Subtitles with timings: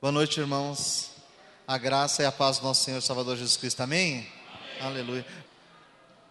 [0.00, 1.10] Boa noite, irmãos.
[1.66, 3.80] A graça e a paz do nosso Senhor Salvador Jesus Cristo.
[3.80, 4.30] Amém?
[4.78, 4.80] Amém.
[4.80, 5.26] Aleluia.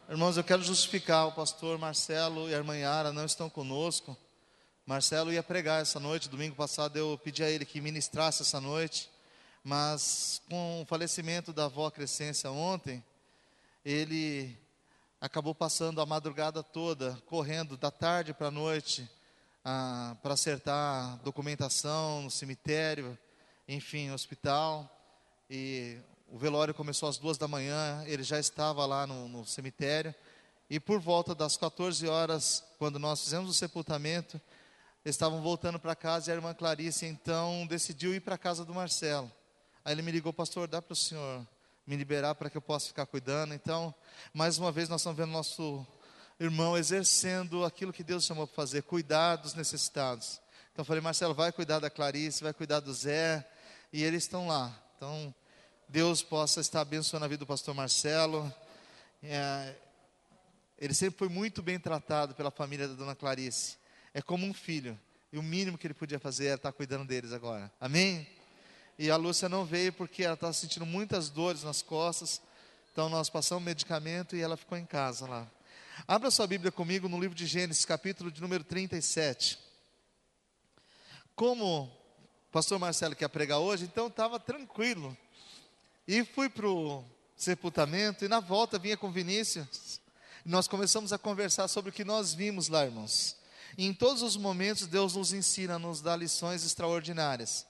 [0.09, 1.27] Irmãos, eu quero justificar.
[1.27, 4.15] O pastor Marcelo e a irmã Yara não estão conosco.
[4.85, 6.29] Marcelo ia pregar essa noite.
[6.29, 9.09] Domingo passado eu pedi a ele que ministrasse essa noite.
[9.65, 13.03] Mas com o falecimento da avó Crescência ontem,
[13.83, 14.57] ele
[15.19, 19.11] acabou passando a madrugada toda, correndo da tarde para a noite,
[19.65, 23.19] ah, para acertar documentação no cemitério,
[23.67, 24.89] enfim, no hospital.
[25.49, 25.97] E
[26.29, 30.13] o velório começou às duas da manhã, ele já estava lá no, no cemitério.
[30.69, 34.39] E por volta das 14 horas, quando nós fizemos o sepultamento,
[35.05, 38.73] estavam voltando para casa e a irmã Clarice então decidiu ir para a casa do
[38.73, 39.31] Marcelo.
[39.85, 41.47] Aí ele me ligou, pastor, dá para o senhor
[41.85, 43.53] me liberar para que eu possa ficar cuidando.
[43.53, 43.95] Então,
[44.33, 45.87] mais uma vez nós estamos vendo nosso
[46.37, 50.41] irmão exercendo aquilo que Deus chamou para fazer, cuidar dos necessitados.
[50.73, 53.47] Então eu falei, Marcelo, vai cuidar da Clarice, vai cuidar do Zé,
[53.91, 54.77] e eles estão lá.
[54.95, 55.33] Então,
[55.87, 58.53] Deus possa estar abençoando a vida do pastor Marcelo.
[59.23, 59.75] É,
[60.77, 63.77] ele sempre foi muito bem tratado pela família da dona Clarice.
[64.13, 64.99] É como um filho.
[65.31, 67.71] E o mínimo que ele podia fazer era estar cuidando deles agora.
[67.79, 68.27] Amém?
[68.99, 72.41] E a Lúcia não veio porque ela estava sentindo muitas dores nas costas.
[72.91, 75.47] Então nós passamos medicamento e ela ficou em casa lá.
[76.07, 79.57] Abra sua Bíblia comigo no livro de Gênesis, capítulo de número 37.
[81.35, 81.91] Como
[82.51, 85.15] pastor Marcelo quer pregar hoje, então estava tranquilo.
[86.07, 87.03] E fui para o
[87.35, 90.01] sepultamento e na volta vinha com Vinícius.
[90.45, 93.35] Nós começamos a conversar sobre o que nós vimos lá, irmãos.
[93.77, 97.65] E em todos os momentos Deus nos ensina, nos dá lições extraordinárias.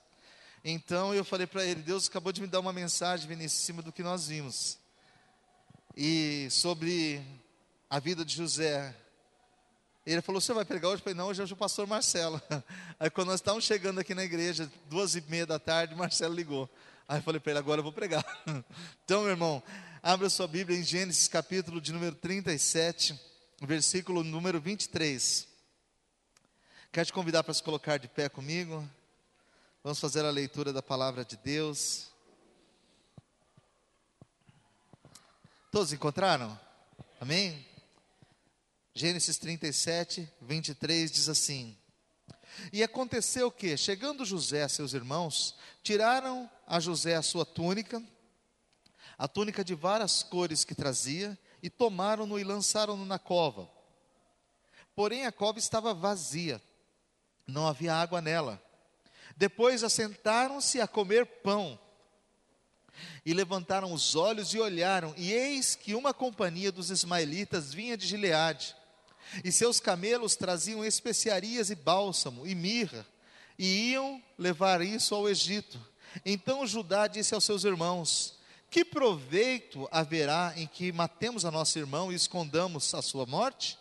[0.63, 3.81] Então eu falei para ele, Deus acabou de me dar uma mensagem, Vinícius, em cima
[3.81, 4.77] do que nós vimos.
[5.95, 7.25] E sobre
[7.89, 8.95] a vida de José.
[10.13, 11.01] Ele falou, você vai pregar hoje?
[11.01, 12.41] Eu falei, não, hoje é o pastor Marcelo.
[12.97, 16.69] Aí quando nós estávamos chegando aqui na igreja, duas e meia da tarde, Marcelo ligou.
[17.09, 18.23] Aí eu falei para ele, agora eu vou pregar.
[19.03, 19.61] Então, meu irmão,
[20.01, 23.19] abra sua Bíblia em Gênesis capítulo de número 37,
[23.61, 25.45] versículo número 23.
[26.89, 28.87] Quero te convidar para se colocar de pé comigo.
[29.83, 32.07] Vamos fazer a leitura da palavra de Deus.
[35.69, 36.57] Todos encontraram?
[37.19, 37.66] Amém?
[38.97, 41.77] Gênesis 37, 23 diz assim:
[42.73, 48.01] E aconteceu que, chegando José a seus irmãos, tiraram a José a sua túnica,
[49.15, 53.69] a túnica de várias cores que trazia, e tomaram-no e lançaram-no na cova.
[54.95, 56.59] Porém a cova estava vazia,
[57.45, 58.59] não havia água nela.
[59.35, 61.79] Depois assentaram-se a comer pão.
[63.23, 68.07] E levantaram os olhos e olharam, e eis que uma companhia dos ismaelitas vinha de
[68.07, 68.75] Gileade
[69.43, 73.05] e seus camelos traziam especiarias e bálsamo e mirra,
[73.57, 75.79] e iam levar isso ao Egito.
[76.25, 78.37] Então Judá disse aos seus irmãos:
[78.69, 83.77] Que proveito haverá em que matemos a nosso irmão e escondamos a sua morte?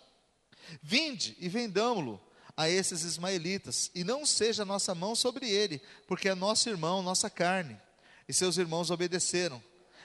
[0.82, 2.20] Vinde e vendamo-lo
[2.56, 7.28] a esses ismaelitas, e não seja nossa mão sobre ele, porque é nosso irmão, nossa
[7.28, 7.78] carne.
[8.26, 9.62] E seus irmãos obedeceram.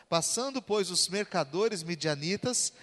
[0.10, 2.74] Passando, pois, os mercadores midianitas,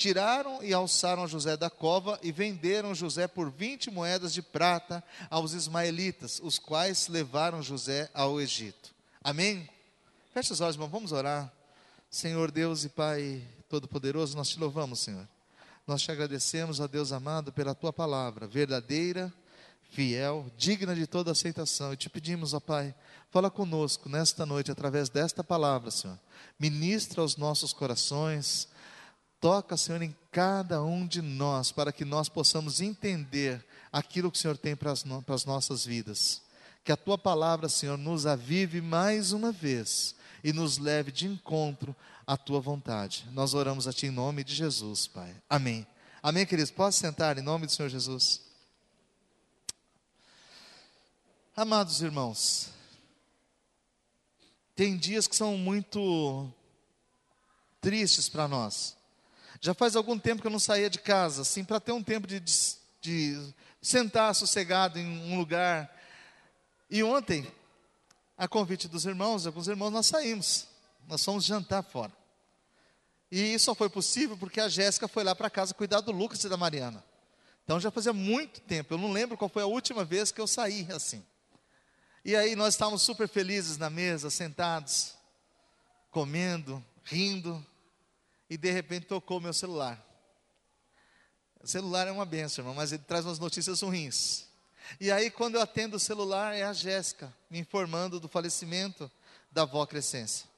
[0.00, 5.52] tiraram e alçaram José da cova e venderam José por vinte moedas de prata aos
[5.52, 8.94] ismaelitas, os quais levaram José ao Egito.
[9.22, 9.68] Amém?
[10.32, 11.52] Feche os olhos, irmão, vamos orar.
[12.10, 15.28] Senhor Deus e Pai Todo-Poderoso, nós te louvamos, Senhor.
[15.86, 19.30] Nós te agradecemos, ó Deus amado, pela tua palavra, verdadeira,
[19.90, 21.92] fiel, digna de toda aceitação.
[21.92, 22.94] E te pedimos, ó Pai,
[23.30, 26.18] fala conosco nesta noite através desta palavra, Senhor.
[26.58, 28.66] Ministra aos nossos corações,
[29.40, 34.40] Toca, Senhor, em cada um de nós, para que nós possamos entender aquilo que o
[34.40, 36.42] Senhor tem para as, para as nossas vidas.
[36.84, 40.14] Que a tua palavra, Senhor, nos avive mais uma vez
[40.44, 41.96] e nos leve de encontro
[42.26, 43.26] à tua vontade.
[43.32, 45.34] Nós oramos a ti em nome de Jesus, Pai.
[45.48, 45.86] Amém.
[46.22, 46.70] Amém, queridos.
[46.70, 48.42] Posso sentar em nome do Senhor Jesus?
[51.56, 52.70] Amados irmãos,
[54.76, 56.50] tem dias que são muito
[57.80, 58.99] tristes para nós.
[59.60, 62.26] Já faz algum tempo que eu não saía de casa, assim, para ter um tempo
[62.26, 65.94] de, de, de sentar sossegado em um lugar.
[66.88, 67.46] E ontem,
[68.38, 70.66] a convite dos irmãos, alguns irmãos, nós saímos.
[71.06, 72.12] Nós fomos jantar fora.
[73.30, 76.42] E isso só foi possível porque a Jéssica foi lá para casa cuidar do Lucas
[76.42, 77.04] e da Mariana.
[77.64, 78.94] Então já fazia muito tempo.
[78.94, 81.22] Eu não lembro qual foi a última vez que eu saí assim.
[82.24, 85.14] E aí nós estávamos super felizes na mesa, sentados,
[86.10, 87.64] comendo, rindo
[88.50, 90.04] e de repente tocou meu celular.
[91.62, 94.48] O celular é uma benção, irmão, mas ele traz umas notícias ruins.
[94.98, 99.08] E aí, quando eu atendo o celular, é a Jéssica me informando do falecimento
[99.52, 100.48] da avó Crescência.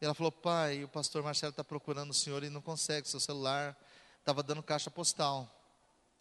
[0.00, 3.18] E ela falou: pai, o pastor Marcelo está procurando o senhor e não consegue, seu
[3.18, 3.76] celular
[4.20, 5.50] estava dando caixa postal.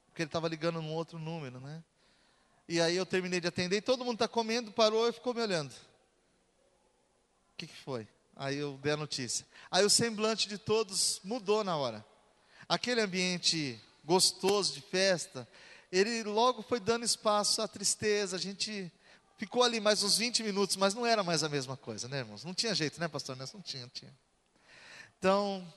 [0.08, 1.84] Porque ele estava ligando num outro número, né?
[2.68, 5.42] E aí eu terminei de atender e todo mundo está comendo, parou e ficou me
[5.42, 5.72] olhando.
[5.72, 8.08] O que, que foi?
[8.36, 9.46] Aí eu dei a notícia.
[9.70, 12.06] Aí o semblante de todos mudou na hora.
[12.68, 15.48] Aquele ambiente gostoso de festa,
[15.92, 18.36] ele logo foi dando espaço à tristeza.
[18.36, 18.92] A gente
[19.38, 22.44] ficou ali mais uns 20 minutos, mas não era mais a mesma coisa, né, irmãos?
[22.44, 23.36] Não tinha jeito, né, pastor?
[23.36, 24.14] Não tinha, não tinha.
[25.18, 25.68] Então,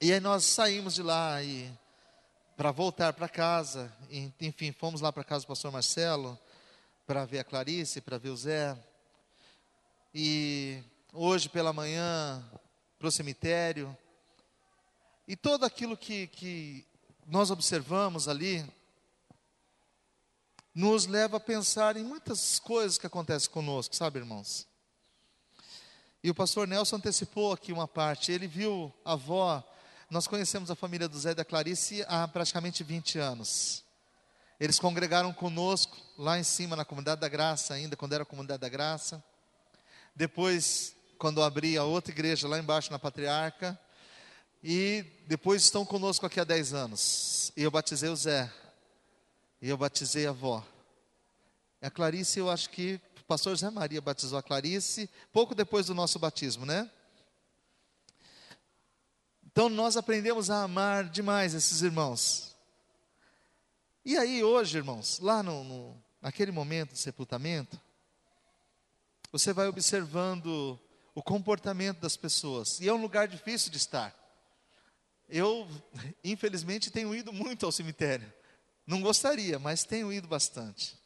[0.00, 1.72] e aí nós saímos de lá e
[2.56, 6.38] para voltar para casa, e, enfim, fomos lá para casa do pastor Marcelo
[7.06, 8.76] para ver a Clarice, para ver o Zé.
[10.14, 12.42] E hoje pela manhã
[12.98, 13.96] para o cemitério.
[15.28, 16.86] E todo aquilo que, que
[17.26, 18.64] nós observamos ali
[20.74, 24.66] nos leva a pensar em muitas coisas que acontecem conosco, sabe, irmãos?
[26.24, 28.32] E o pastor Nelson antecipou aqui uma parte.
[28.32, 29.62] Ele viu a avó.
[30.08, 33.84] Nós conhecemos a família do Zé e da Clarice há praticamente 20 anos.
[34.58, 38.60] Eles congregaram conosco lá em cima na Comunidade da Graça, ainda quando era a Comunidade
[38.60, 39.22] da Graça.
[40.14, 43.78] Depois, quando abri a outra igreja lá embaixo na Patriarca.
[44.60, 47.52] E depois estão conosco aqui há 10 anos.
[47.56, 48.52] E eu batizei o Zé.
[49.60, 50.66] E eu batizei a avó.
[51.80, 55.94] A Clarice, eu acho que o pastor Zé Maria batizou a Clarice pouco depois do
[55.94, 56.90] nosso batismo, né?
[59.46, 62.56] Então nós aprendemos a amar demais esses irmãos.
[64.04, 67.80] E aí hoje, irmãos, lá no, no naquele momento de sepultamento,
[69.30, 70.80] você vai observando
[71.14, 72.80] o comportamento das pessoas.
[72.80, 74.14] E é um lugar difícil de estar.
[75.28, 75.68] Eu,
[76.22, 78.32] infelizmente, tenho ido muito ao cemitério.
[78.86, 80.98] Não gostaria, mas tenho ido bastante.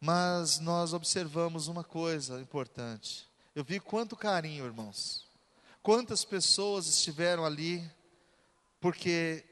[0.00, 3.28] Mas nós observamos uma coisa importante.
[3.54, 5.26] Eu vi quanto carinho, irmãos.
[5.82, 7.88] Quantas pessoas estiveram ali
[8.80, 9.44] porque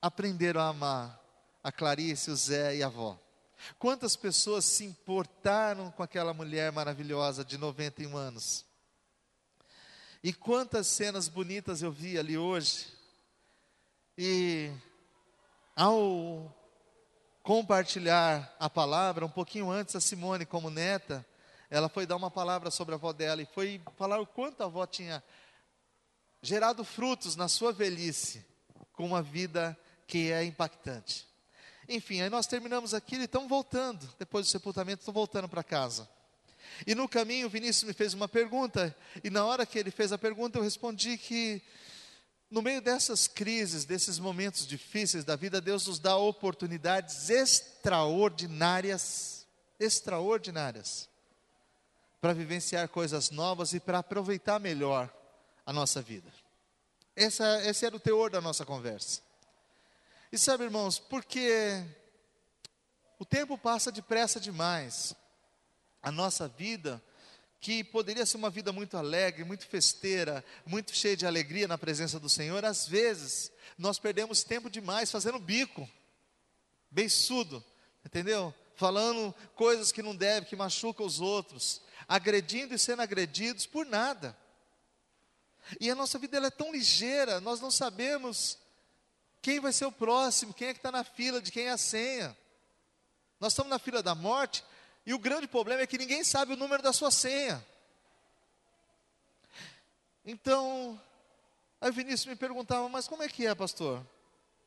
[0.00, 1.20] aprenderam a amar
[1.62, 3.18] a Clarice, o Zé e a avó.
[3.78, 8.64] Quantas pessoas se importaram com aquela mulher maravilhosa de 91 anos?
[10.22, 12.86] E quantas cenas bonitas eu vi ali hoje.
[14.18, 14.72] E
[15.74, 16.54] ao
[17.42, 21.24] compartilhar a palavra, um pouquinho antes, a Simone, como neta,
[21.70, 24.66] ela foi dar uma palavra sobre a avó dela e foi falar o quanto a
[24.66, 25.22] avó tinha
[26.42, 28.44] gerado frutos na sua velhice,
[28.92, 29.76] com uma vida
[30.06, 31.25] que é impactante.
[31.88, 36.08] Enfim, aí nós terminamos aquilo e estamos voltando, depois do sepultamento, estou voltando para casa.
[36.86, 40.18] E no caminho, Vinícius me fez uma pergunta, e na hora que ele fez a
[40.18, 41.62] pergunta, eu respondi que
[42.50, 49.46] no meio dessas crises, desses momentos difíceis da vida, Deus nos dá oportunidades extraordinárias,
[49.78, 51.08] extraordinárias,
[52.20, 55.12] para vivenciar coisas novas e para aproveitar melhor
[55.64, 56.32] a nossa vida.
[57.14, 59.25] Essa, esse era o teor da nossa conversa.
[60.32, 61.84] E sabe, irmãos, porque
[63.18, 65.14] o tempo passa depressa demais
[66.02, 67.02] a nossa vida,
[67.60, 72.18] que poderia ser uma vida muito alegre, muito festeira, muito cheia de alegria na presença
[72.18, 75.88] do Senhor, às vezes nós perdemos tempo demais fazendo bico,
[76.90, 77.64] beiçudo,
[78.04, 78.52] entendeu?
[78.74, 84.36] Falando coisas que não deve, que machucam os outros, agredindo e sendo agredidos por nada.
[85.80, 88.58] E a nossa vida ela é tão ligeira, nós não sabemos
[89.46, 91.78] quem vai ser o próximo, quem é que está na fila, de quem é a
[91.78, 92.36] senha.
[93.38, 94.64] Nós estamos na fila da morte,
[95.06, 97.64] e o grande problema é que ninguém sabe o número da sua senha.
[100.24, 101.00] Então,
[101.80, 104.04] aí Vinícius me perguntava, mas como é que é, pastor?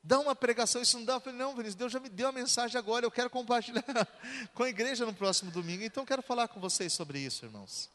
[0.02, 1.16] Dá uma pregação, isso não dá?
[1.16, 3.84] Eu falei, não, Vinícius, Deus já me deu a mensagem agora, eu quero compartilhar
[4.56, 5.84] com a igreja no próximo domingo.
[5.84, 7.90] Então, quero falar com vocês sobre isso, irmãos.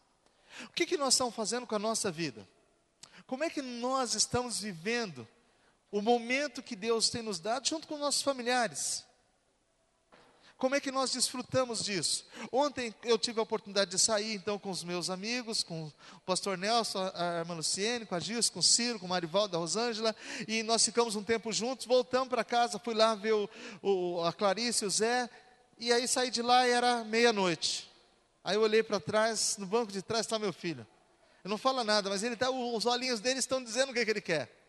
[0.65, 2.47] O que, que nós estamos fazendo com a nossa vida?
[3.27, 5.27] Como é que nós estamos vivendo
[5.95, 9.05] o momento que Deus tem nos dado junto com nossos familiares?
[10.57, 12.27] Como é que nós desfrutamos disso?
[12.51, 16.59] Ontem eu tive a oportunidade de sair então com os meus amigos, com o pastor
[16.59, 20.17] Nelson, a irmã Luciene, com a Gilson, com o Ciro, com o Marivaldo, a Rosângela,
[20.49, 23.49] e nós ficamos um tempo juntos, voltamos para casa, fui lá ver o,
[23.81, 25.31] o, a Clarice o Zé,
[25.79, 27.89] e aí saí de lá e era meia-noite.
[28.43, 30.85] Aí eu olhei para trás, no banco de trás está meu filho.
[31.45, 34.11] Eu não falo nada, mas ele tá, os olhinhos dele estão dizendo o que, que
[34.11, 34.64] ele quer.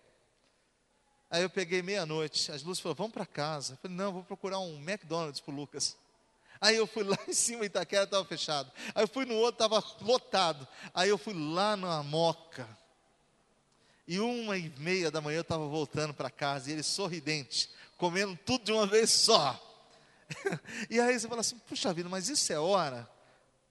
[1.29, 3.73] Aí eu peguei meia-noite, as luzes falaram, vamos para casa.
[3.73, 5.97] Eu falei, não, vou procurar um McDonald's para o Lucas.
[6.61, 8.71] Aí eu fui lá em cima, Itaquera estava fechado.
[8.93, 10.67] Aí eu fui no outro, estava lotado.
[10.93, 12.67] Aí eu fui lá na Moca.
[14.07, 18.37] E uma e meia da manhã eu estava voltando para casa, e ele sorridente, comendo
[18.45, 19.59] tudo de uma vez só.
[20.89, 23.09] e aí você fala assim: puxa vida, mas isso é hora?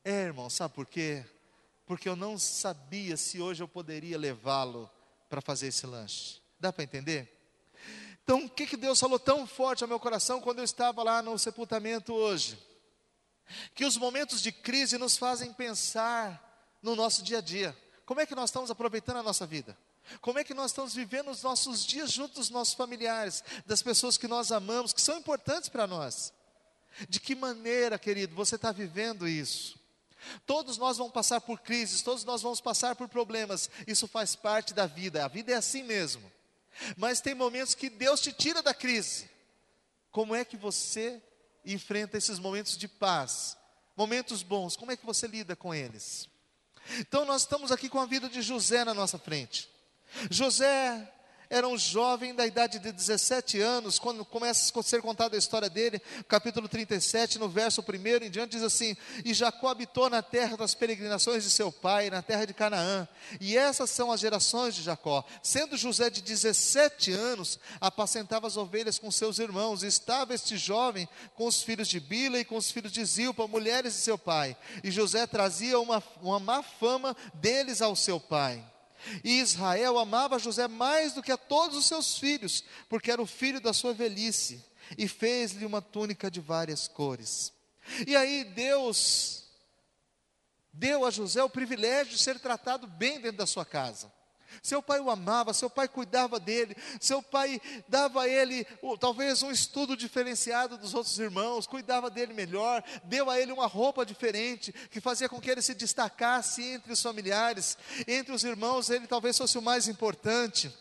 [0.05, 1.25] É, irmão, sabe por quê?
[1.87, 4.91] Porque eu não sabia se hoje eu poderia levá-lo
[5.29, 6.41] para fazer esse lanche.
[6.59, 7.31] Dá para entender?
[8.25, 11.21] Então, o que, que Deus falou tão forte ao meu coração quando eu estava lá
[11.21, 12.59] no sepultamento hoje?
[13.75, 17.77] Que os momentos de crise nos fazem pensar no nosso dia a dia.
[18.07, 19.77] Como é que nós estamos aproveitando a nossa vida?
[20.23, 24.17] Como é que nós estamos vivendo os nossos dias junto dos nossos familiares, das pessoas
[24.17, 26.33] que nós amamos, que são importantes para nós?
[27.09, 29.79] De que maneira, querido, você está vivendo isso?
[30.47, 34.73] Todos nós vamos passar por crises, todos nós vamos passar por problemas, isso faz parte
[34.73, 36.33] da vida, a vida é assim mesmo.
[36.97, 39.29] Mas tem momentos que Deus te tira da crise.
[40.11, 41.23] Como é que você
[41.65, 43.57] enfrenta esses momentos de paz,
[43.97, 44.77] momentos bons?
[44.77, 46.29] Como é que você lida com eles?
[46.99, 49.69] Então nós estamos aqui com a vida de José na nossa frente.
[50.31, 51.13] José
[51.55, 55.71] era um jovem da idade de 17 anos, quando começa a ser contada a história
[55.71, 60.57] dele, capítulo 37, no verso 1 em diante, diz assim: E Jacó habitou na terra
[60.57, 63.07] das peregrinações de seu pai, na terra de Canaã.
[63.41, 65.25] E essas são as gerações de Jacó.
[65.45, 71.09] Sendo José de 17 anos, apacentava as ovelhas com seus irmãos, e estava este jovem
[71.37, 74.57] com os filhos de Bila e com os filhos de Zilpa, mulheres de seu pai.
[74.83, 78.74] E José trazia uma, uma má fama deles ao seu pai.
[79.23, 83.27] E Israel amava José mais do que a todos os seus filhos, porque era o
[83.27, 84.65] filho da sua velhice,
[84.97, 87.53] e fez-lhe uma túnica de várias cores.
[88.07, 89.45] E aí Deus
[90.73, 94.13] deu a José o privilégio de ser tratado bem dentro da sua casa.
[94.63, 98.65] Seu pai o amava, seu pai cuidava dele, seu pai dava a ele
[98.99, 104.05] talvez um estudo diferenciado dos outros irmãos, cuidava dele melhor, deu a ele uma roupa
[104.05, 109.07] diferente, que fazia com que ele se destacasse entre os familiares, entre os irmãos, ele
[109.07, 110.73] talvez fosse o mais importante.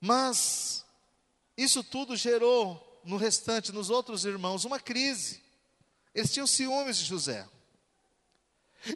[0.00, 0.84] Mas
[1.56, 5.42] isso tudo gerou no restante, nos outros irmãos, uma crise.
[6.14, 7.46] Eles tinham ciúmes de José.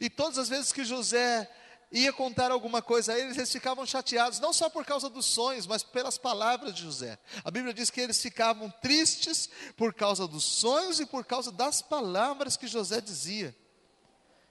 [0.00, 1.50] E todas as vezes que José
[1.92, 5.66] ia contar alguma coisa a eles, eles ficavam chateados, não só por causa dos sonhos,
[5.66, 7.18] mas pelas palavras de José.
[7.44, 11.82] A Bíblia diz que eles ficavam tristes por causa dos sonhos e por causa das
[11.82, 13.54] palavras que José dizia.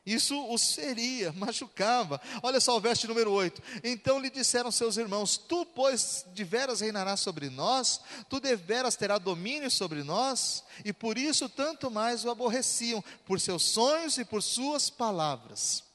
[0.05, 2.19] Isso os feria, machucava.
[2.41, 3.62] Olha só o verso número 8.
[3.84, 9.69] Então lhe disseram seus irmãos: Tu, pois, deveras reinarás sobre nós, tu deveras terá domínio
[9.69, 14.89] sobre nós, e por isso tanto mais o aborreciam, por seus sonhos e por suas
[14.89, 15.88] palavras.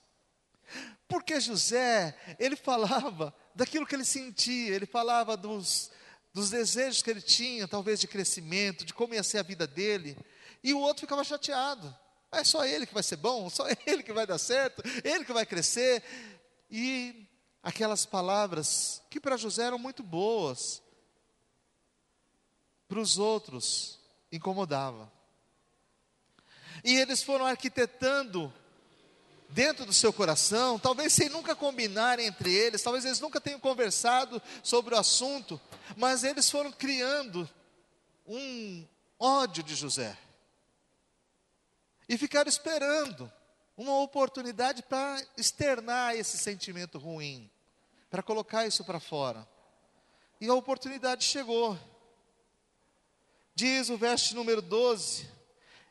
[1.07, 5.91] Porque José, ele falava daquilo que ele sentia, ele falava dos,
[6.33, 10.17] dos desejos que ele tinha, talvez de crescimento, de como ia ser a vida dele,
[10.63, 11.95] e o outro ficava chateado.
[12.33, 15.33] É só ele que vai ser bom, só ele que vai dar certo, ele que
[15.33, 16.03] vai crescer.
[16.71, 17.29] E
[17.63, 20.83] aquelas palavras que para José eram muito boas,
[22.89, 24.01] para os outros
[24.33, 25.13] incomodava.
[26.83, 28.53] E eles foram arquitetando
[29.55, 34.43] dentro do seu coração, talvez sem nunca combinar entre eles, talvez eles nunca tenham conversado
[34.65, 35.61] sobre o assunto,
[35.97, 37.49] mas eles foram criando
[38.27, 38.85] um
[39.17, 40.19] ódio de José.
[42.09, 43.33] E ficaram esperando
[43.77, 47.49] uma oportunidade para externar esse sentimento ruim,
[48.11, 49.47] para colocar isso para fora.
[50.41, 51.79] E a oportunidade chegou.
[53.55, 55.29] Diz o verso número 12: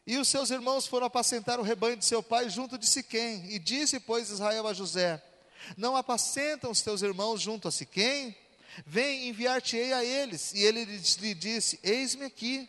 [0.05, 3.45] e os seus irmãos foram apacentar o rebanho de seu pai junto de Siquém.
[3.50, 5.24] E disse, pois, Israel a José:
[5.77, 8.36] Não apacentam os teus irmãos junto a Siquém?
[8.86, 10.53] Vem, enviar-te-ei a eles.
[10.53, 12.67] E ele lhe disse: Eis-me aqui.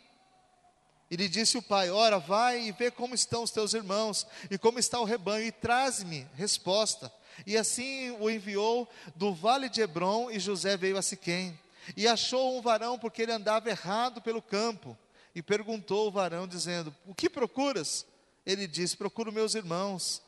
[1.11, 4.57] E lhe disse o pai: Ora, vai e vê como estão os teus irmãos, e
[4.57, 7.13] como está o rebanho, e traz-me resposta.
[7.45, 11.59] E assim o enviou do vale de Hebron, e José veio a Siquém.
[11.97, 14.97] E achou um varão, porque ele andava errado pelo campo
[15.35, 18.07] e perguntou o varão, dizendo: O que procuras?
[18.47, 20.23] Ele disse: Procuro meus irmãos.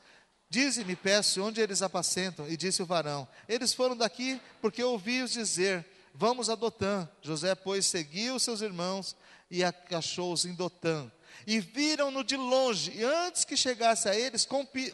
[0.49, 2.49] Dize-me, peço, onde eles apacentam?
[2.49, 7.09] E disse o varão: Eles foram daqui porque ouvi-os dizer: Vamos a Dotã.
[7.21, 9.17] José, pois, seguiu seus irmãos
[9.51, 11.11] e achou-os em Dotã.
[11.47, 14.49] E viram-no de longe, e antes que chegasse a eles,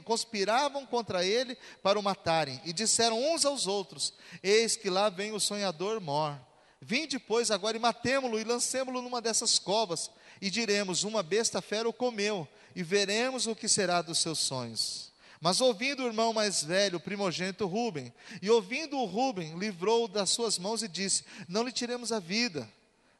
[0.04, 2.60] conspiravam contra ele para o matarem.
[2.64, 6.38] E disseram uns aos outros: Eis que lá vem o sonhador mor.
[6.84, 10.10] Vinde, pois, agora e matemo-lo e lancemo-lo numa dessas covas,
[10.40, 15.12] e diremos: Uma besta fera o comeu, e veremos o que será dos seus sonhos.
[15.40, 18.12] Mas ouvindo o irmão mais velho, o primogênito Ruben,
[18.42, 22.68] e ouvindo o Ruben, livrou-o das suas mãos e disse: Não lhe tiremos a vida.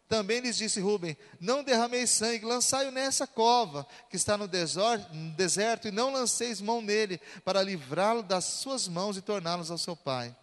[0.08, 5.92] Também lhes disse Ruben: Não derrameis sangue, lançai-o nessa cova que está no deserto, e
[5.92, 10.34] não lanceis mão nele, para livrá-lo das suas mãos e torná-los ao seu pai.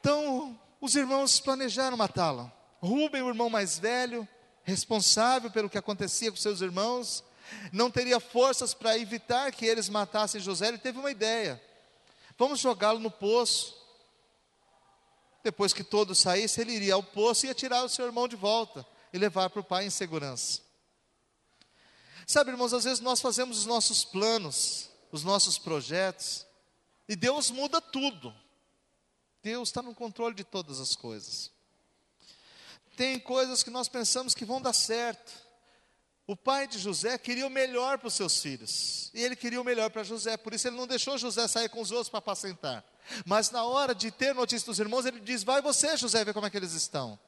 [0.00, 2.50] Então os irmãos planejaram matá-lo.
[2.80, 4.28] Rubem, o irmão mais velho,
[4.64, 7.22] responsável pelo que acontecia com seus irmãos,
[7.72, 11.62] não teria forças para evitar que eles matassem José, ele teve uma ideia:
[12.36, 13.80] vamos jogá-lo no poço.
[15.44, 18.36] Depois que todos saíssem, ele iria ao poço e ia tirar o seu irmão de
[18.36, 20.60] volta e levar para o pai em segurança.
[22.26, 26.44] Sabe, irmãos, às vezes nós fazemos os nossos planos, os nossos projetos,
[27.08, 28.34] e Deus muda tudo.
[29.42, 31.50] Deus está no controle de todas as coisas.
[32.96, 35.32] Tem coisas que nós pensamos que vão dar certo.
[36.26, 39.64] O pai de José queria o melhor para os seus filhos, e ele queria o
[39.64, 42.84] melhor para José, por isso ele não deixou José sair com os outros para apacentar.
[43.26, 46.46] Mas na hora de ter notícia dos irmãos, ele diz: Vai você, José, ver como
[46.46, 47.18] é que eles estão.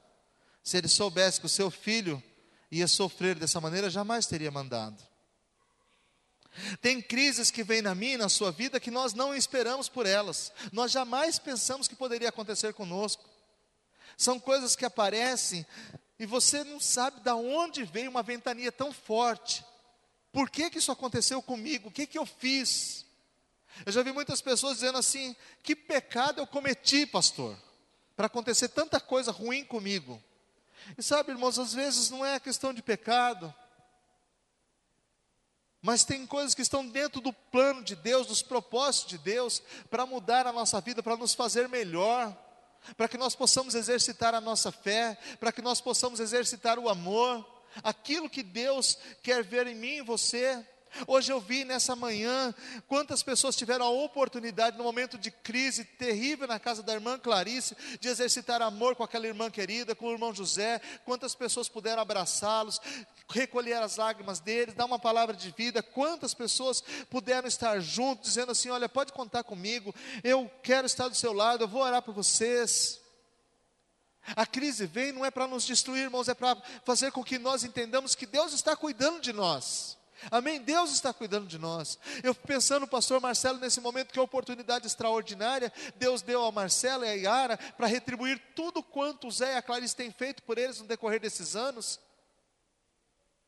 [0.62, 2.22] Se ele soubesse que o seu filho
[2.70, 5.02] ia sofrer dessa maneira, jamais teria mandado.
[6.80, 10.06] Tem crises que vêm na minha e na sua vida que nós não esperamos por
[10.06, 13.24] elas, nós jamais pensamos que poderia acontecer conosco.
[14.16, 15.66] São coisas que aparecem
[16.18, 19.64] e você não sabe de onde veio uma ventania tão forte.
[20.32, 21.88] Por que, que isso aconteceu comigo?
[21.88, 23.04] O que, que eu fiz?
[23.84, 27.56] Eu já vi muitas pessoas dizendo assim: que pecado eu cometi, pastor,
[28.16, 30.22] para acontecer tanta coisa ruim comigo.
[30.96, 33.52] E sabe, irmãos, às vezes não é questão de pecado,
[35.84, 40.06] mas tem coisas que estão dentro do plano de Deus, dos propósitos de Deus, para
[40.06, 42.34] mudar a nossa vida, para nos fazer melhor,
[42.96, 47.46] para que nós possamos exercitar a nossa fé, para que nós possamos exercitar o amor,
[47.82, 50.66] aquilo que Deus quer ver em mim e você.
[51.06, 52.54] Hoje eu vi nessa manhã
[52.86, 57.76] quantas pessoas tiveram a oportunidade, no momento de crise terrível na casa da irmã Clarice,
[58.00, 60.80] de exercitar amor com aquela irmã querida, com o irmão José.
[61.04, 62.80] Quantas pessoas puderam abraçá-los,
[63.28, 65.82] recolher as lágrimas deles, dar uma palavra de vida.
[65.82, 71.14] Quantas pessoas puderam estar juntos, dizendo assim: Olha, pode contar comigo, eu quero estar do
[71.16, 73.00] seu lado, eu vou orar por vocês.
[74.34, 77.62] A crise vem não é para nos destruir, irmãos, é para fazer com que nós
[77.62, 79.98] entendamos que Deus está cuidando de nós.
[80.30, 80.60] Amém?
[80.60, 81.98] Deus está cuidando de nós.
[82.22, 87.12] Eu pensando pastor Marcelo nesse momento, que oportunidade extraordinária Deus deu ao Marcelo e à
[87.12, 90.86] Yara para retribuir tudo quanto o Zé e a Clarice têm feito por eles no
[90.86, 92.00] decorrer desses anos.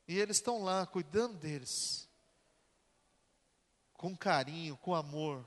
[0.08, 2.08] E eles estão lá cuidando deles,
[3.94, 5.44] com carinho, com amor.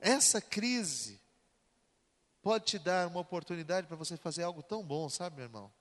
[0.00, 1.20] Essa crise
[2.42, 5.72] pode te dar uma oportunidade para você fazer algo tão bom, sabe, meu irmão?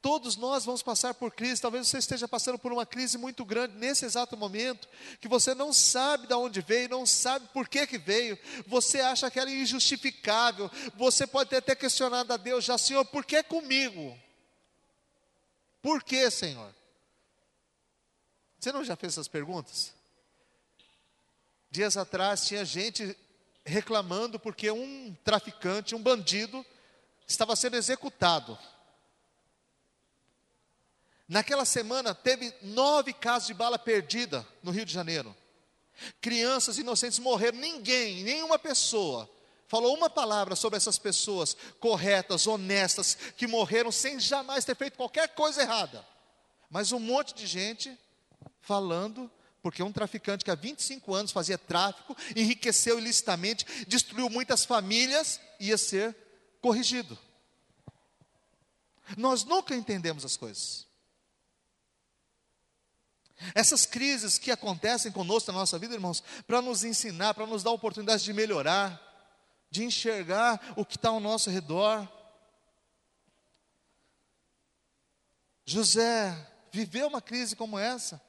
[0.00, 1.62] Todos nós vamos passar por crise.
[1.62, 4.88] Talvez você esteja passando por uma crise muito grande nesse exato momento,
[5.20, 8.38] que você não sabe de onde veio, não sabe por que, que veio.
[8.66, 10.70] Você acha que era injustificável.
[10.96, 14.18] Você pode ter até questionado a Deus já, Senhor, por que comigo?
[15.80, 16.74] Por que, Senhor?
[18.58, 19.92] Você não já fez essas perguntas?
[21.70, 23.16] Dias atrás tinha gente
[23.64, 26.64] reclamando porque um traficante, um bandido,
[27.26, 28.58] estava sendo executado.
[31.34, 35.34] Naquela semana teve nove casos de bala perdida no Rio de Janeiro.
[36.20, 39.28] Crianças inocentes morreram, ninguém, nenhuma pessoa
[39.66, 45.26] falou uma palavra sobre essas pessoas corretas, honestas, que morreram sem jamais ter feito qualquer
[45.30, 46.06] coisa errada.
[46.70, 47.98] Mas um monte de gente
[48.60, 49.28] falando,
[49.60, 55.76] porque um traficante que há 25 anos fazia tráfico, enriqueceu ilicitamente, destruiu muitas famílias, ia
[55.76, 56.16] ser
[56.60, 57.18] corrigido.
[59.16, 60.93] Nós nunca entendemos as coisas.
[63.54, 67.70] Essas crises que acontecem conosco na nossa vida, irmãos, para nos ensinar, para nos dar
[67.70, 69.00] oportunidade de melhorar,
[69.70, 72.08] de enxergar o que está ao nosso redor.
[75.66, 76.34] José
[76.70, 78.20] viveu uma crise como essa.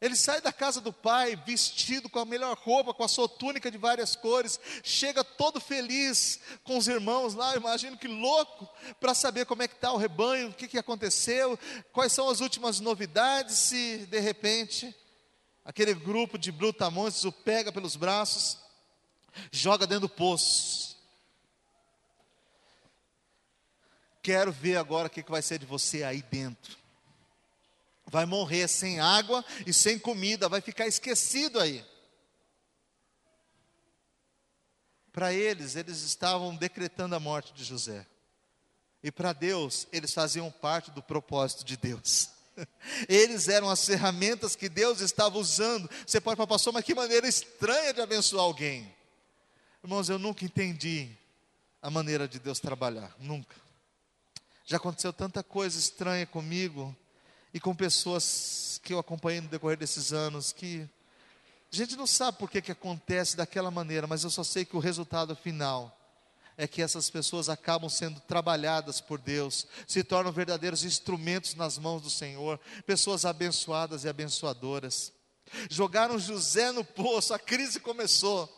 [0.00, 3.68] Ele sai da casa do pai, vestido com a melhor roupa, com a sua túnica
[3.68, 8.68] de várias cores, chega todo feliz com os irmãos lá, imagino que louco,
[9.00, 11.58] para saber como é que está o rebanho, o que, que aconteceu,
[11.92, 14.94] quais são as últimas novidades, se de repente
[15.64, 18.56] aquele grupo de brutamontes o pega pelos braços,
[19.50, 20.96] joga dentro do poço.
[24.22, 26.77] Quero ver agora o que, que vai ser de você aí dentro
[28.08, 31.84] vai morrer sem água e sem comida, vai ficar esquecido aí.
[35.12, 38.06] Para eles, eles estavam decretando a morte de José.
[39.02, 42.30] E para Deus, eles faziam parte do propósito de Deus.
[43.08, 45.88] Eles eram as ferramentas que Deus estava usando.
[46.04, 48.92] Você pode falar, pastor, mas que maneira estranha de abençoar alguém.
[49.84, 51.16] Irmãos, eu nunca entendi
[51.80, 53.54] a maneira de Deus trabalhar, nunca.
[54.64, 56.94] Já aconteceu tanta coisa estranha comigo
[57.52, 60.88] e com pessoas que eu acompanhei no decorrer desses anos, que
[61.72, 64.76] a gente não sabe por que, que acontece daquela maneira, mas eu só sei que
[64.76, 65.94] o resultado final
[66.56, 72.02] é que essas pessoas acabam sendo trabalhadas por Deus, se tornam verdadeiros instrumentos nas mãos
[72.02, 75.12] do Senhor, pessoas abençoadas e abençoadoras.
[75.70, 78.52] Jogaram José no poço, a crise começou.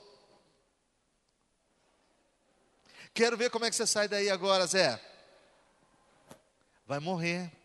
[3.12, 4.98] Quero ver como é que você sai daí agora, Zé.
[6.86, 7.59] Vai morrer.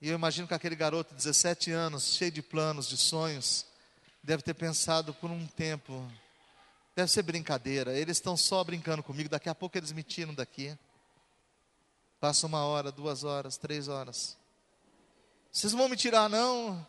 [0.00, 3.64] E eu imagino que aquele garoto de 17 anos, cheio de planos, de sonhos,
[4.22, 6.06] deve ter pensado por um tempo,
[6.94, 10.76] deve ser brincadeira, eles estão só brincando comigo, daqui a pouco eles me tiram daqui.
[12.20, 14.36] Passa uma hora, duas horas, três horas.
[15.50, 16.86] Vocês não vão me tirar, não?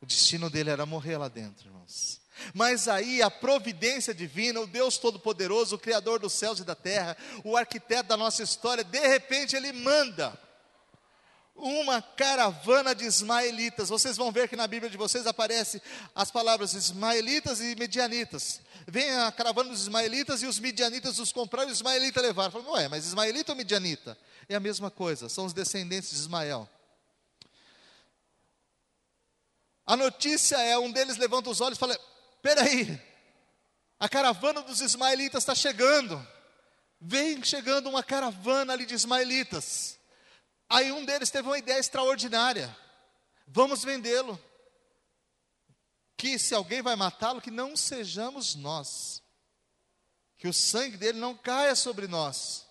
[0.00, 2.20] O destino dele era morrer lá dentro, irmãos.
[2.54, 7.16] Mas aí a providência divina, o Deus Todo-Poderoso, o Criador dos céus e da terra,
[7.44, 10.38] o arquiteto da nossa história, de repente ele manda
[11.58, 13.88] uma caravana de ismaelitas.
[13.88, 15.82] Vocês vão ver que na Bíblia de vocês aparece
[16.14, 18.60] as palavras ismaelitas e medianitas.
[18.86, 22.52] Vem a caravana dos ismaelitas e os medianitas os compraram e os ismaelitas levaram.
[22.52, 24.16] Falaram, ué, mas ismaelita ou medianita?
[24.48, 26.66] É a mesma coisa, são os descendentes de Ismael.
[29.84, 31.98] A notícia é, um deles levanta os olhos e fala,
[32.40, 32.98] peraí,
[33.98, 36.26] a caravana dos ismaelitas está chegando.
[37.00, 39.97] Vem chegando uma caravana ali de ismaelitas.
[40.68, 42.76] Aí um deles teve uma ideia extraordinária:
[43.46, 44.38] vamos vendê-lo.
[46.16, 49.22] Que se alguém vai matá-lo, que não sejamos nós,
[50.36, 52.66] que o sangue dele não caia sobre nós.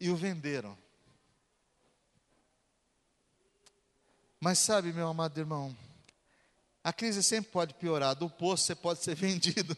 [0.00, 0.76] E o venderam.
[4.40, 5.76] Mas sabe, meu amado irmão,
[6.82, 8.14] a crise sempre pode piorar.
[8.14, 9.76] Do poço você pode ser vendido,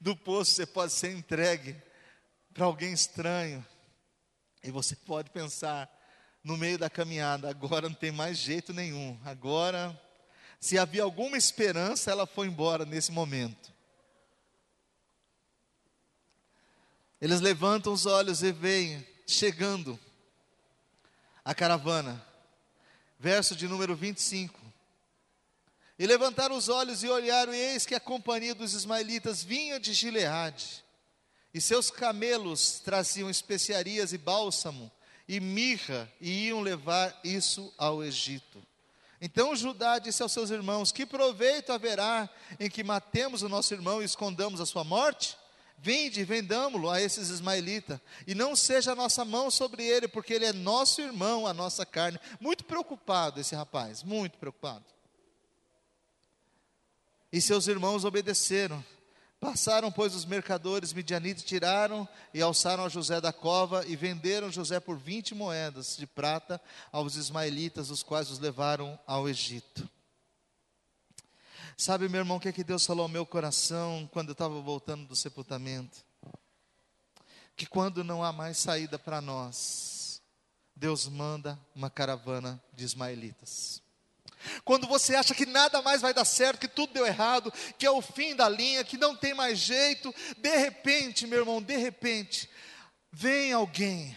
[0.00, 1.80] do poço você pode ser entregue
[2.52, 3.66] para alguém estranho.
[4.62, 5.88] E você pode pensar
[6.42, 9.18] no meio da caminhada, agora não tem mais jeito nenhum.
[9.24, 9.98] Agora,
[10.58, 13.72] se havia alguma esperança, ela foi embora nesse momento.
[17.20, 19.98] Eles levantam os olhos e veem chegando
[21.44, 22.24] a caravana.
[23.18, 24.58] Verso de número 25.
[25.98, 29.92] E levantaram os olhos e olharam, e eis que a companhia dos ismaelitas vinha de
[29.92, 30.82] Gileade
[31.52, 34.90] e seus camelos traziam especiarias e bálsamo
[35.28, 38.62] e mirra e iam levar isso ao Egito.
[39.20, 44.00] Então Judá disse aos seus irmãos: Que proveito haverá em que matemos o nosso irmão
[44.00, 45.36] e escondamos a sua morte?
[45.82, 50.44] Vinde, vendamo-lo a esses ismaelitas, e não seja a nossa mão sobre ele, porque ele
[50.44, 52.20] é nosso irmão, a nossa carne.
[52.38, 54.84] Muito preocupado esse rapaz, muito preocupado.
[57.32, 58.84] E seus irmãos obedeceram.
[59.40, 64.78] Passaram, pois, os mercadores midianitas, tiraram e alçaram a José da cova e venderam José
[64.78, 66.60] por vinte moedas de prata
[66.92, 69.88] aos ismaelitas, os quais os levaram ao Egito.
[71.74, 74.60] Sabe, meu irmão, o que é que Deus falou ao meu coração quando eu estava
[74.60, 76.04] voltando do sepultamento?
[77.56, 80.20] Que quando não há mais saída para nós,
[80.76, 83.82] Deus manda uma caravana de ismaelitas.
[84.64, 87.90] Quando você acha que nada mais vai dar certo, que tudo deu errado, que é
[87.90, 92.48] o fim da linha, que não tem mais jeito, de repente, meu irmão, de repente,
[93.12, 94.16] vem alguém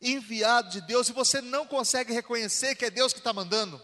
[0.00, 3.80] enviado de Deus e você não consegue reconhecer que é Deus que está mandando.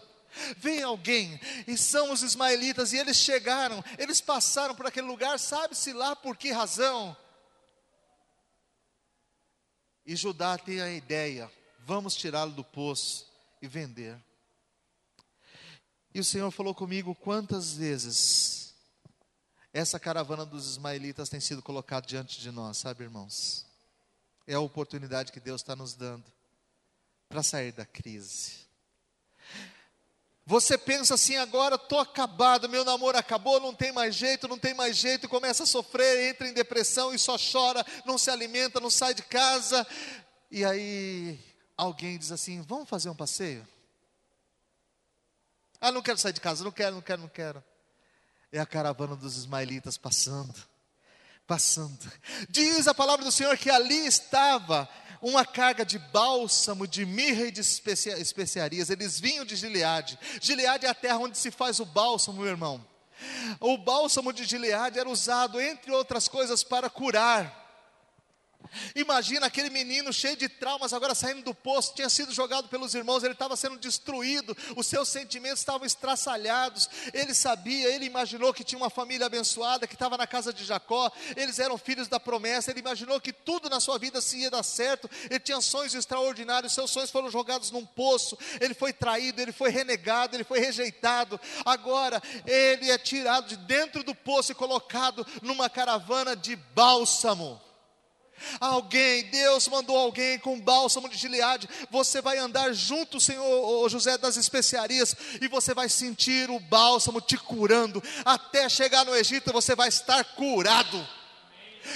[0.57, 5.91] Vem alguém, e são os ismaelitas, e eles chegaram, eles passaram por aquele lugar, sabe-se
[5.93, 7.17] lá por que razão.
[10.05, 13.27] E Judá tem a ideia: vamos tirá-lo do poço
[13.61, 14.17] e vender.
[16.17, 18.73] E o Senhor falou comigo quantas vezes
[19.71, 23.67] essa caravana dos ismaelitas tem sido colocada diante de nós, sabe, irmãos?
[24.47, 26.25] É a oportunidade que Deus está nos dando
[27.29, 28.65] para sair da crise.
[30.43, 34.73] Você pensa assim, agora estou acabado, meu namoro acabou, não tem mais jeito, não tem
[34.73, 38.89] mais jeito, começa a sofrer, entra em depressão e só chora, não se alimenta, não
[38.89, 39.85] sai de casa.
[40.49, 41.39] E aí
[41.77, 43.76] alguém diz assim: vamos fazer um passeio?
[45.79, 47.63] Ah, não quero sair de casa, não quero, não quero, não quero.
[48.51, 50.55] É a caravana dos ismaelitas passando,
[51.45, 52.11] passando.
[52.49, 54.89] Diz a palavra do Senhor que ali estava
[55.21, 58.89] uma carga de bálsamo, de mirra e de especiarias.
[58.89, 60.17] Eles vinham de Gileade.
[60.41, 62.85] Gileade é a terra onde se faz o bálsamo, meu irmão.
[63.59, 67.66] O bálsamo de Gileade era usado, entre outras coisas, para curar
[68.95, 73.23] Imagina aquele menino cheio de traumas, agora saindo do poço, tinha sido jogado pelos irmãos,
[73.23, 76.89] ele estava sendo destruído, os seus sentimentos estavam estraçalhados.
[77.13, 81.11] Ele sabia, ele imaginou que tinha uma família abençoada, que estava na casa de Jacó,
[81.35, 84.63] eles eram filhos da promessa, ele imaginou que tudo na sua vida se ia dar
[84.63, 89.51] certo, ele tinha sonhos extraordinários, seus sonhos foram jogados num poço, ele foi traído, ele
[89.51, 91.39] foi renegado, ele foi rejeitado.
[91.65, 97.66] Agora ele é tirado de dentro do poço e colocado numa caravana de bálsamo.
[98.59, 101.69] Alguém, Deus mandou alguém com bálsamo de Gileade.
[101.89, 107.37] Você vai andar junto, Senhor José das especiarias, e você vai sentir o bálsamo te
[107.37, 108.01] curando.
[108.23, 111.07] Até chegar no Egito, você vai estar curado.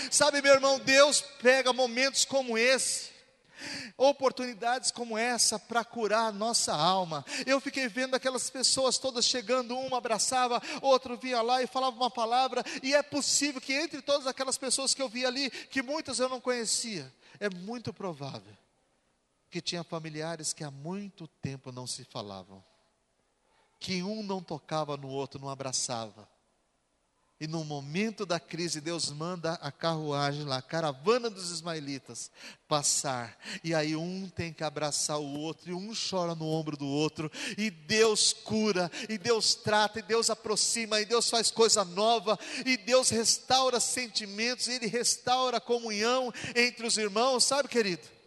[0.09, 3.10] Sabe, meu irmão, Deus pega momentos como esse
[3.97, 7.25] oportunidades como essa para curar a nossa alma.
[7.45, 12.11] Eu fiquei vendo aquelas pessoas todas chegando, uma abraçava, outro vinha lá e falava uma
[12.11, 16.19] palavra, e é possível que entre todas aquelas pessoas que eu vi ali, que muitas
[16.19, 18.55] eu não conhecia, é muito provável
[19.49, 22.63] que tinha familiares que há muito tempo não se falavam,
[23.77, 26.30] que um não tocava no outro, não abraçava
[27.41, 32.29] e no momento da crise, Deus manda a carruagem lá, a caravana dos ismaelitas,
[32.67, 33.35] passar.
[33.63, 37.31] E aí um tem que abraçar o outro, e um chora no ombro do outro.
[37.57, 42.77] E Deus cura, e Deus trata, e Deus aproxima, e Deus faz coisa nova, e
[42.77, 48.20] Deus restaura sentimentos, e Ele restaura a comunhão entre os irmãos, sabe, querido?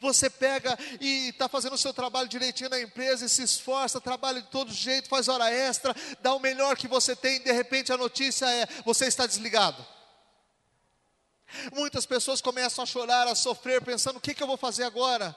[0.00, 4.42] Você pega e está fazendo o seu trabalho direitinho na empresa e se esforça, trabalha
[4.42, 7.92] de todo jeito, faz hora extra, dá o melhor que você tem, e de repente
[7.92, 9.84] a notícia é: você está desligado.
[11.72, 15.34] Muitas pessoas começam a chorar, a sofrer, pensando: o que, que eu vou fazer agora?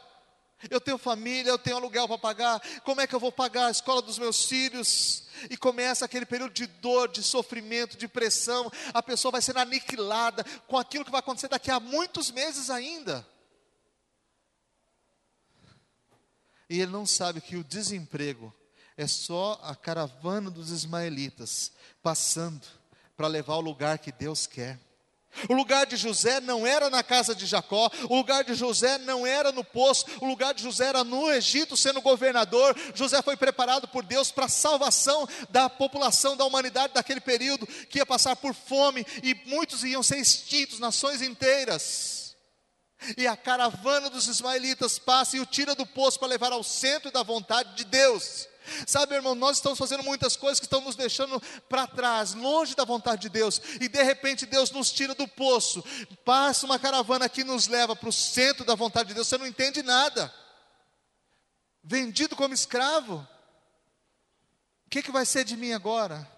[0.69, 3.71] Eu tenho família, eu tenho aluguel para pagar, como é que eu vou pagar a
[3.71, 5.23] escola dos meus filhos?
[5.49, 10.45] E começa aquele período de dor, de sofrimento, de pressão, a pessoa vai sendo aniquilada
[10.65, 13.27] com aquilo que vai acontecer daqui a muitos meses ainda.
[16.69, 18.53] E ele não sabe que o desemprego
[18.97, 22.65] é só a caravana dos ismaelitas passando
[23.15, 24.79] para levar ao lugar que Deus quer.
[25.49, 29.27] O lugar de José não era na casa de Jacó, o lugar de José não
[29.27, 32.75] era no poço, o lugar de José era no Egito, sendo governador.
[32.93, 37.99] José foi preparado por Deus para a salvação da população da humanidade daquele período, que
[37.99, 42.24] ia passar por fome e muitos iam ser extintos, nações inteiras.
[43.17, 47.11] E a caravana dos ismaelitas passa e o tira do poço para levar ao centro
[47.11, 48.47] da vontade de Deus.
[48.87, 52.83] Sabe, irmão, nós estamos fazendo muitas coisas que estão nos deixando para trás, longe da
[52.83, 55.83] vontade de Deus, e de repente Deus nos tira do poço,
[56.23, 59.45] passa uma caravana que nos leva para o centro da vontade de Deus, você não
[59.45, 60.33] entende nada,
[61.83, 63.27] vendido como escravo,
[64.85, 66.34] o que, que vai ser de mim agora?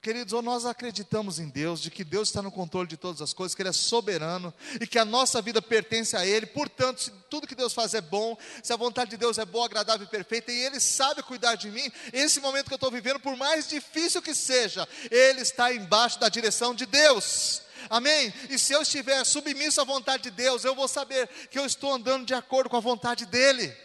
[0.00, 3.32] Queridos, ou nós acreditamos em Deus, de que Deus está no controle de todas as
[3.32, 7.10] coisas, que Ele é soberano e que a nossa vida pertence a Ele, portanto, se
[7.28, 10.08] tudo que Deus faz é bom, se a vontade de Deus é boa, agradável e
[10.08, 13.66] perfeita, e Ele sabe cuidar de mim, esse momento que eu estou vivendo, por mais
[13.66, 17.62] difícil que seja, Ele está embaixo da direção de Deus.
[17.90, 18.32] Amém?
[18.50, 21.92] E se eu estiver submisso à vontade de Deus, eu vou saber que eu estou
[21.92, 23.76] andando de acordo com a vontade dEle.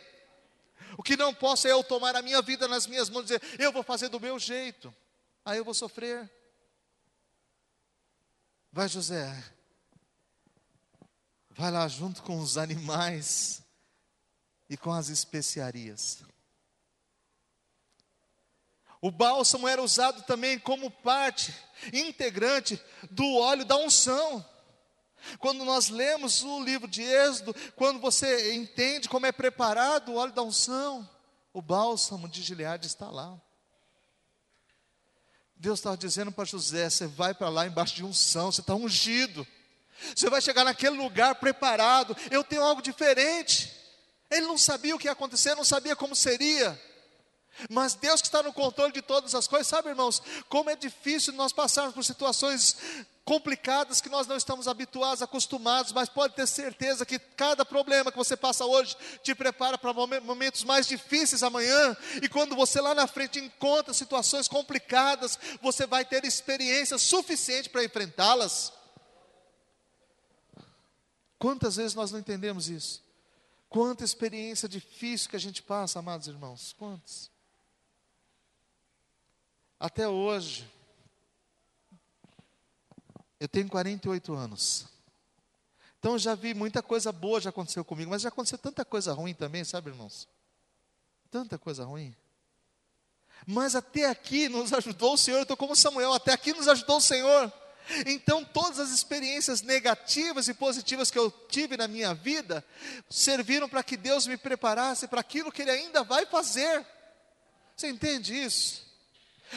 [0.96, 3.42] O que não posso é eu tomar a minha vida nas minhas mãos e dizer,
[3.58, 4.94] eu vou fazer do meu jeito
[5.46, 6.32] aí eu vou sofrer.
[8.72, 9.44] Vai, José,
[11.52, 13.62] vai lá junto com os animais
[14.70, 16.24] e com as especiarias.
[19.00, 21.54] O bálsamo era usado também como parte
[21.92, 24.44] integrante do óleo da unção.
[25.40, 30.34] Quando nós lemos o livro de Êxodo, quando você entende como é preparado o óleo
[30.34, 31.08] da unção,
[31.52, 33.40] o bálsamo de Gileade está lá.
[35.64, 39.48] Deus estava dizendo para José: você vai para lá embaixo de unção, você está ungido.
[40.14, 42.18] Você vai chegar naquele lugar preparado.
[42.30, 43.72] Eu tenho algo diferente.
[44.30, 46.78] Ele não sabia o que ia acontecer, não sabia como seria.
[47.70, 51.32] Mas Deus que está no controle de todas as coisas, sabe, irmãos, como é difícil
[51.32, 52.76] nós passarmos por situações
[53.26, 58.18] complicadas que nós não estamos habituados, acostumados, mas pode ter certeza que cada problema que
[58.18, 63.08] você passa hoje te prepara para momentos mais difíceis amanhã, e quando você lá na
[63.08, 68.74] frente encontra situações complicadas, você vai ter experiência suficiente para enfrentá-las.
[71.40, 73.02] Quantas vezes nós não entendemos isso?
[73.70, 77.32] Quanta experiência difícil que a gente passa, amados irmãos, quantas?
[79.80, 80.70] Até hoje,
[83.44, 84.86] eu tenho 48 anos.
[86.00, 89.34] Então já vi muita coisa boa já aconteceu comigo, mas já aconteceu tanta coisa ruim
[89.34, 90.30] também, sabe, irmãos?
[91.30, 92.16] Tanta coisa ruim.
[93.46, 96.96] Mas até aqui nos ajudou o Senhor, eu estou como Samuel, até aqui nos ajudou
[96.96, 97.52] o Senhor.
[98.06, 102.66] Então, todas as experiências negativas e positivas que eu tive na minha vida
[103.10, 106.88] serviram para que Deus me preparasse para aquilo que Ele ainda vai fazer.
[107.76, 108.93] Você entende isso?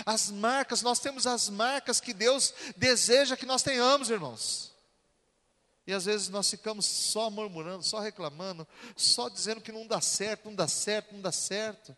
[0.05, 4.75] As marcas, nós temos as marcas que Deus deseja que nós tenhamos, irmãos.
[5.87, 10.47] E às vezes nós ficamos só murmurando, só reclamando, só dizendo que não dá certo,
[10.47, 11.97] não dá certo, não dá certo.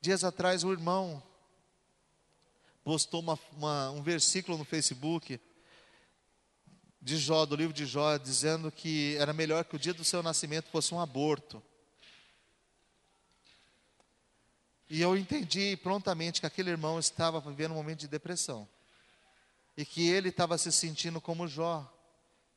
[0.00, 1.20] Dias atrás, o irmão
[2.84, 5.40] postou uma, uma, um versículo no Facebook
[7.00, 10.22] de Jó, do livro de Jó, dizendo que era melhor que o dia do seu
[10.22, 11.60] nascimento fosse um aborto.
[14.88, 18.68] E eu entendi prontamente que aquele irmão estava vivendo um momento de depressão.
[19.76, 21.92] E que ele estava se sentindo como Jó.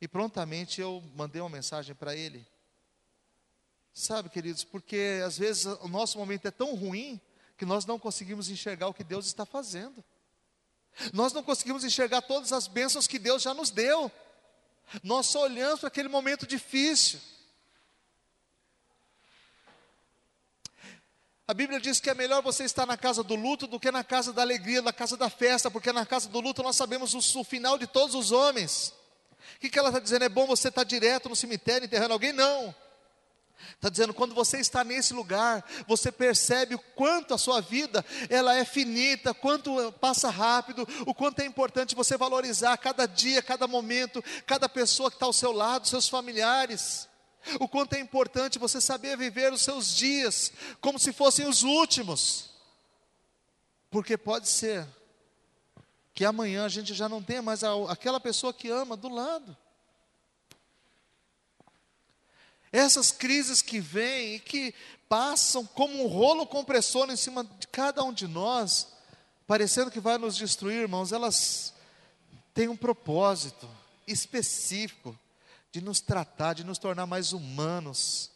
[0.00, 2.46] E prontamente eu mandei uma mensagem para ele.
[3.92, 7.20] Sabe, queridos, porque às vezes o nosso momento é tão ruim
[7.58, 10.02] que nós não conseguimos enxergar o que Deus está fazendo.
[11.12, 14.10] Nós não conseguimos enxergar todas as bênçãos que Deus já nos deu.
[15.02, 17.20] Nós só olhamos para aquele momento difícil.
[21.50, 24.04] A Bíblia diz que é melhor você estar na casa do luto do que na
[24.04, 27.40] casa da alegria, na casa da festa, porque na casa do luto nós sabemos o,
[27.40, 28.94] o final de todos os homens.
[29.56, 30.24] O que, que ela está dizendo?
[30.24, 32.32] É bom você estar direto no cemitério enterrando alguém?
[32.32, 32.72] Não.
[33.74, 38.54] Está dizendo, quando você está nesse lugar, você percebe o quanto a sua vida ela
[38.54, 44.22] é finita, quanto passa rápido, o quanto é importante você valorizar cada dia, cada momento,
[44.46, 47.09] cada pessoa que está ao seu lado, seus familiares.
[47.58, 52.50] O quanto é importante você saber viver os seus dias como se fossem os últimos.
[53.90, 54.86] Porque pode ser
[56.14, 59.56] que amanhã a gente já não tenha mais a, aquela pessoa que ama do lado.
[62.72, 64.74] Essas crises que vêm e que
[65.08, 68.86] passam como um rolo compressor em cima de cada um de nós,
[69.46, 71.74] parecendo que vai nos destruir, irmãos, elas
[72.54, 73.68] têm um propósito
[74.06, 75.18] específico
[75.72, 78.30] de nos tratar, de nos tornar mais humanos,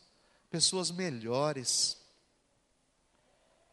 [0.50, 1.96] pessoas melhores,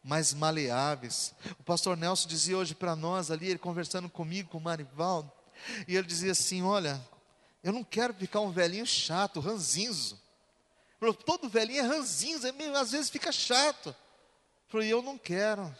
[0.02, 1.34] mais maleáveis.
[1.58, 5.30] O pastor Nelson dizia hoje para nós ali, ele conversando comigo, com o Marivaldo,
[5.86, 7.00] e ele dizia assim: Olha,
[7.62, 10.20] eu não quero ficar um velhinho chato, ranzinzo.
[11.24, 13.94] Todo velhinho é ranzinzo, é às vezes fica chato.
[14.68, 15.74] Falei, eu não quero.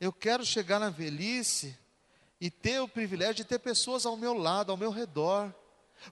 [0.00, 1.76] Eu quero chegar na velhice
[2.40, 5.54] e ter o privilégio de ter pessoas ao meu lado, ao meu redor,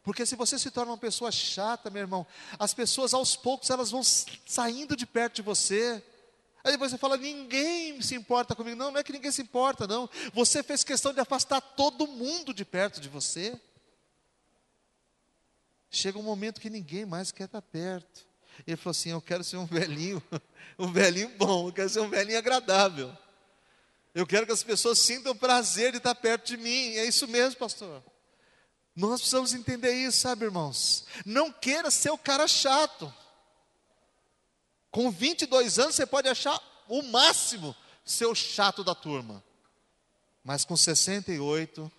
[0.03, 2.27] porque se você se torna uma pessoa chata, meu irmão,
[2.59, 6.03] as pessoas aos poucos elas vão saindo de perto de você.
[6.65, 8.77] Aí depois você fala, ninguém se importa comigo.
[8.77, 10.09] Não, não é que ninguém se importa, não.
[10.33, 13.61] Você fez questão de afastar todo mundo de perto de você.
[15.91, 18.27] Chega um momento que ninguém mais quer estar perto.
[18.67, 20.23] Ele falou assim: Eu quero ser um velhinho,
[20.79, 23.17] um velhinho bom, eu quero ser um velhinho agradável.
[24.15, 26.95] Eu quero que as pessoas sintam prazer de estar perto de mim.
[26.95, 28.03] É isso mesmo, pastor.
[28.97, 31.05] Nós precisamos entender isso, sabe, irmãos?
[31.27, 33.13] Não queira ser o cara chato.
[34.91, 39.43] Com 22 anos você pode achar o máximo ser o chato da turma.
[40.45, 41.91] Mas com 68,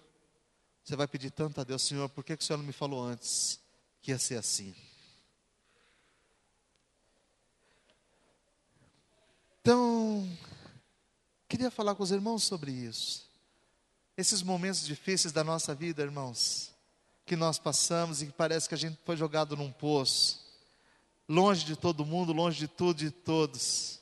[0.83, 3.03] você vai pedir tanto a Deus, Senhor, por que, que o Senhor não me falou
[3.03, 3.59] antes
[4.01, 4.73] que ia ser assim?
[9.59, 10.29] Então,
[11.49, 13.27] queria falar com os irmãos sobre isso.
[14.15, 16.74] Esses momentos difíceis da nossa vida, irmãos
[17.25, 20.45] que nós passamos e que parece que a gente foi jogado num poço,
[21.27, 23.99] longe de todo mundo, longe de tudo e de todos.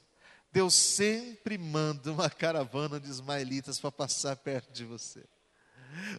[0.51, 5.23] Deus sempre manda uma caravana de ismaelitas para passar perto de você.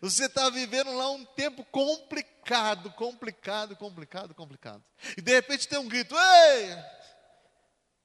[0.01, 4.83] Você está vivendo lá um tempo complicado, complicado, complicado, complicado.
[5.17, 6.77] E de repente tem um grito: Ei!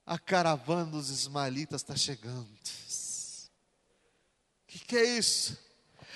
[0.06, 2.50] A caravana dos ismaelitas está chegando.
[2.50, 2.58] O
[4.68, 5.58] que, que é isso?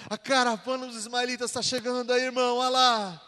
[0.09, 3.21] A caravana dos ismaelitas está chegando aí, irmão, olha lá.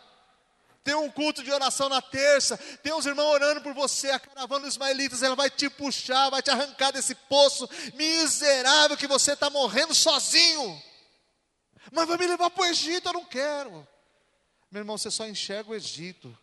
[0.84, 4.12] Tem um culto de oração na terça, tem uns irmãos orando por você.
[4.12, 9.08] A caravana dos ismaelitas, ela vai te puxar, vai te arrancar desse poço miserável que
[9.08, 10.82] você está morrendo sozinho.
[11.92, 13.88] Mas vai me levar para o Egito, eu não quero.
[14.70, 16.38] Meu irmão, você só enxerga o Egito.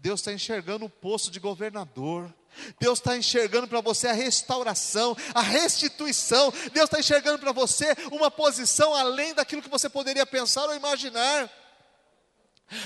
[0.00, 2.32] Deus está enxergando o poço de governador.
[2.80, 6.52] Deus está enxergando para você a restauração, a restituição.
[6.72, 11.50] Deus está enxergando para você uma posição além daquilo que você poderia pensar ou imaginar.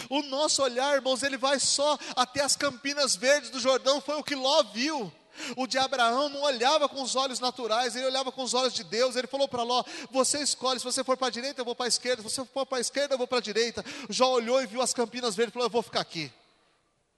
[0.08, 4.22] O nosso olhar, irmãos, ele vai só até as campinas verdes do Jordão, foi o
[4.22, 5.12] que Ló viu.
[5.56, 8.84] O de Abraão não olhava com os olhos naturais, ele olhava com os olhos de
[8.84, 9.16] Deus.
[9.16, 11.86] Ele falou para Ló: Você escolhe, se você for para a direita, eu vou para
[11.86, 13.84] a esquerda, se você for para a esquerda, eu vou para a direita.
[14.10, 16.30] Jó olhou e viu as campinas verdes e falou: Eu vou ficar aqui.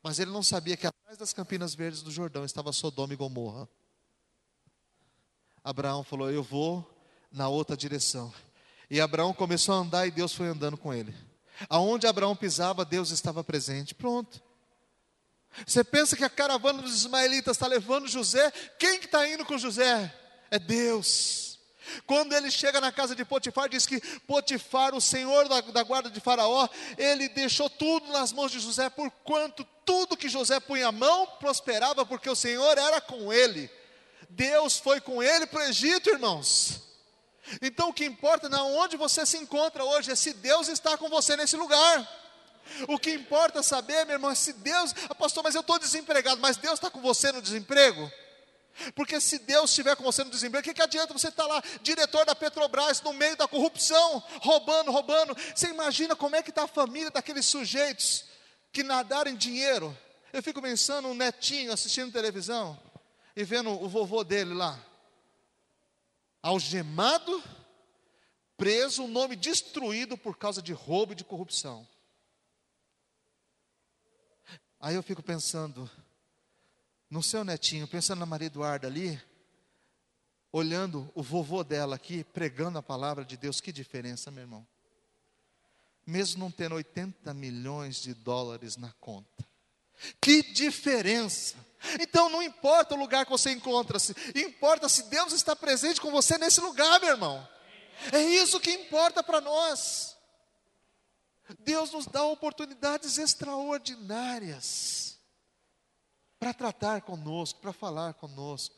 [0.05, 3.67] Mas ele não sabia que atrás das campinas verdes do Jordão estava Sodoma e Gomorra.
[5.65, 6.87] Abraão falou: Eu vou
[7.33, 8.31] na outra direção.
[8.91, 11.17] E Abraão começou a andar e Deus foi andando com ele.
[11.71, 13.95] Aonde Abraão pisava, Deus estava presente.
[13.95, 14.43] Pronto.
[15.67, 18.51] Você pensa que a caravana dos ismaelitas está levando José?
[18.79, 20.15] Quem que está indo com José?
[20.51, 21.54] É Deus.
[22.07, 26.11] Quando ele chega na casa de Potifar, diz que Potifar, o senhor da, da, guarda
[26.11, 30.89] de Faraó, ele deixou tudo nas mãos de José, por quanto tudo que José punha
[30.89, 33.71] a mão prosperava, porque o Senhor era com ele.
[34.31, 36.81] Deus foi com ele para o Egito, irmãos.
[37.61, 40.97] Então o que importa não é onde você se encontra hoje, é se Deus está
[40.97, 42.09] com você nesse lugar.
[42.89, 46.41] O que importa saber, meu irmão, é se Deus, ah, pastor, mas eu estou desempregado,
[46.41, 48.11] mas Deus está com você no desemprego?
[48.95, 51.63] Porque se Deus estiver com você no desemprego, o que, que adianta você estar lá,
[51.83, 55.37] diretor da Petrobras, no meio da corrupção, roubando, roubando?
[55.55, 58.25] Você imagina como é que está a família daqueles sujeitos
[58.73, 59.97] que nadaram em dinheiro?
[60.33, 62.81] Eu fico pensando um netinho assistindo televisão
[63.37, 64.79] e vendo o vovô dele lá,
[66.43, 67.43] algemado,
[68.57, 71.87] preso, o nome destruído por causa de roubo e de corrupção.
[74.81, 75.91] Aí eu fico pensando
[77.15, 79.23] no seu netinho, pensando na Maria Eduarda ali,
[80.51, 84.67] olhando o vovô dela aqui, pregando a palavra de Deus, que diferença, meu irmão.
[86.05, 89.47] Mesmo não tendo 80 milhões de dólares na conta.
[90.21, 91.55] Que diferença!
[92.01, 96.37] Então não importa o lugar que você encontra-se, importa se Deus está presente com você
[96.37, 97.49] nesse lugar, meu irmão.
[98.11, 100.17] É isso que importa para nós.
[101.61, 105.14] Deus nos dá oportunidades extraordinárias
[106.45, 108.77] para tratar conosco, para falar conosco,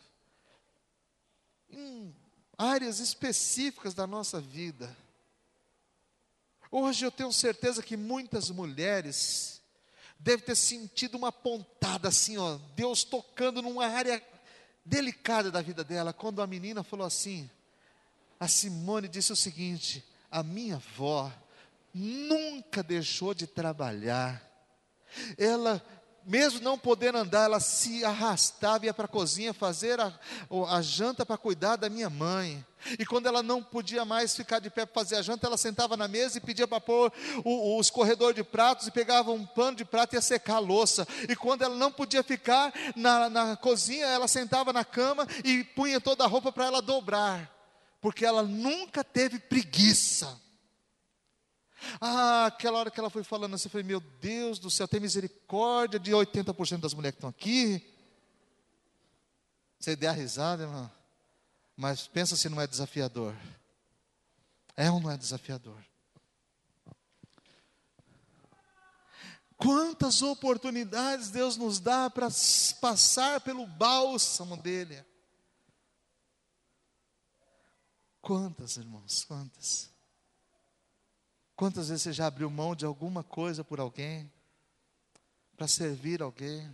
[1.69, 2.14] em
[2.57, 4.97] áreas específicas da nossa vida.
[6.71, 9.61] Hoje eu tenho certeza que muitas mulheres
[10.17, 14.23] devem ter sentido uma pontada assim, ó, Deus tocando numa área
[14.85, 17.51] delicada da vida dela, quando a menina falou assim,
[18.39, 21.33] a Simone disse o seguinte: a minha avó
[21.93, 24.41] nunca deixou de trabalhar.
[25.37, 25.85] Ela,
[26.27, 30.12] mesmo não podendo andar, ela se arrastava ia para a cozinha fazer a,
[30.68, 32.66] a janta para cuidar da minha mãe.
[32.99, 35.97] E quando ela não podia mais ficar de pé para fazer a janta, ela sentava
[35.97, 37.12] na mesa e pedia para pôr
[37.45, 40.61] o, o escorredor de pratos e pegava um pano de prato e ia secar a
[40.61, 41.07] louça.
[41.29, 46.01] E quando ela não podia ficar na, na cozinha, ela sentava na cama e punha
[46.01, 47.51] toda a roupa para ela dobrar.
[48.01, 50.41] Porque ela nunca teve preguiça.
[52.01, 55.01] Ah, aquela hora que ela foi falando assim, eu falei, meu Deus do céu, tem
[55.01, 57.87] misericórdia de 80% das mulheres que estão aqui.
[59.78, 60.91] Você der a risada, irmão.
[61.76, 63.34] Mas pensa se não é desafiador.
[64.76, 65.82] É ou não é desafiador?
[69.57, 72.28] Quantas oportunidades Deus nos dá para
[72.80, 75.03] passar pelo bálsamo dele.
[78.20, 79.96] Quantas, irmãos, quantas.
[81.57, 84.31] Quantas vezes você já abriu mão de alguma coisa por alguém?
[85.57, 86.71] Para servir alguém?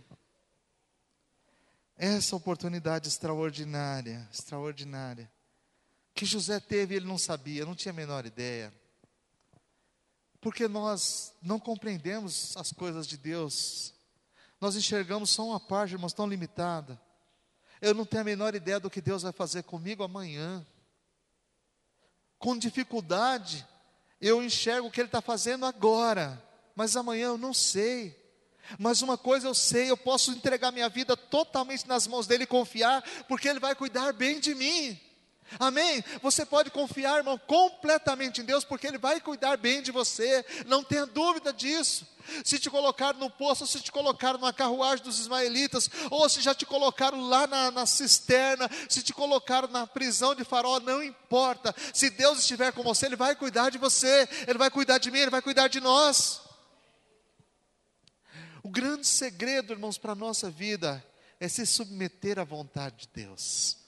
[1.95, 5.31] Essa oportunidade extraordinária, extraordinária,
[6.13, 8.73] que José teve, ele não sabia, não tinha a menor ideia.
[10.41, 13.93] Porque nós não compreendemos as coisas de Deus,
[14.59, 16.99] nós enxergamos só uma parte, irmãos, tão limitada.
[17.79, 20.65] Eu não tenho a menor ideia do que Deus vai fazer comigo amanhã.
[22.37, 23.65] Com dificuldade,
[24.27, 26.41] eu enxergo o que Ele está fazendo agora,
[26.75, 28.23] mas amanhã eu não sei.
[28.79, 32.47] Mas uma coisa eu sei, eu posso entregar minha vida totalmente nas mãos dele e
[32.47, 34.99] confiar, porque ele vai cuidar bem de mim.
[35.59, 36.03] Amém?
[36.21, 40.83] Você pode confiar, irmão, completamente em Deus, porque Ele vai cuidar bem de você, não
[40.83, 42.07] tenha dúvida disso.
[42.43, 46.55] Se te colocaram no poço, se te colocaram na carruagem dos ismaelitas, ou se já
[46.55, 51.75] te colocaram lá na, na cisterna, se te colocaram na prisão de farol, não importa.
[51.93, 55.19] Se Deus estiver com você, Ele vai cuidar de você, Ele vai cuidar de mim,
[55.19, 56.41] Ele vai cuidar de nós.
[58.63, 61.05] O grande segredo, irmãos, para a nossa vida
[61.39, 63.82] é se submeter à vontade de Deus.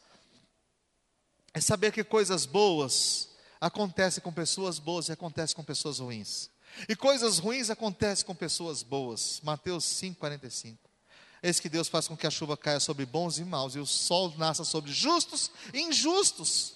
[1.55, 3.29] É saber que coisas boas
[3.61, 6.49] acontecem com pessoas boas e acontecem com pessoas ruins.
[6.89, 9.39] E coisas ruins acontecem com pessoas boas.
[9.41, 10.77] Mateus 5,45.
[11.41, 13.85] Eis que Deus faz com que a chuva caia sobre bons e maus, e o
[13.85, 16.75] sol nasça sobre justos e injustos.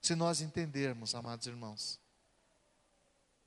[0.00, 2.00] Se nós entendermos, amados irmãos,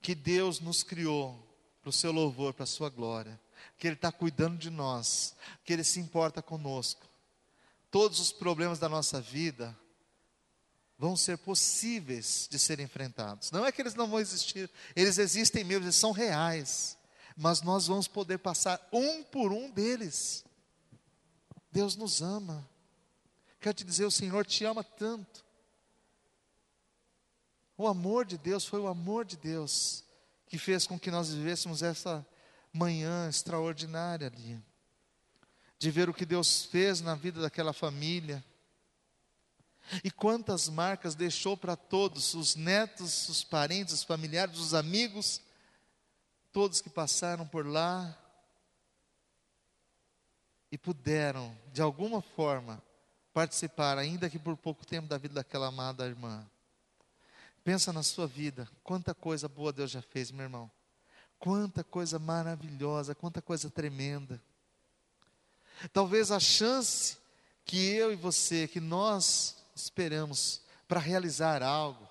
[0.00, 1.44] que Deus nos criou
[1.80, 3.40] para o seu louvor, para a sua glória,
[3.76, 5.34] que Ele está cuidando de nós,
[5.64, 7.07] que Ele se importa conosco,
[7.90, 9.76] todos os problemas da nossa vida
[10.98, 13.50] vão ser possíveis de serem enfrentados.
[13.50, 16.98] Não é que eles não vão existir, eles existem mesmo, eles são reais.
[17.36, 20.44] Mas nós vamos poder passar um por um deles.
[21.70, 22.68] Deus nos ama.
[23.60, 25.44] Quero te dizer, o Senhor te ama tanto,
[27.76, 30.04] O amor de Deus foi o amor de Deus
[30.48, 32.26] que fez com que nós vivêssemos essa
[32.72, 34.60] manhã extraordinária ali.
[35.78, 38.44] De ver o que Deus fez na vida daquela família.
[40.04, 45.40] E quantas marcas deixou para todos, os netos, os parentes, os familiares, os amigos,
[46.52, 48.16] todos que passaram por lá
[50.70, 52.82] e puderam, de alguma forma,
[53.32, 56.46] participar, ainda que por pouco tempo, da vida daquela amada irmã.
[57.64, 60.70] Pensa na sua vida, quanta coisa boa Deus já fez, meu irmão.
[61.38, 64.42] Quanta coisa maravilhosa, quanta coisa tremenda.
[65.92, 67.16] Talvez a chance
[67.64, 72.08] que eu e você, que nós esperamos para realizar algo,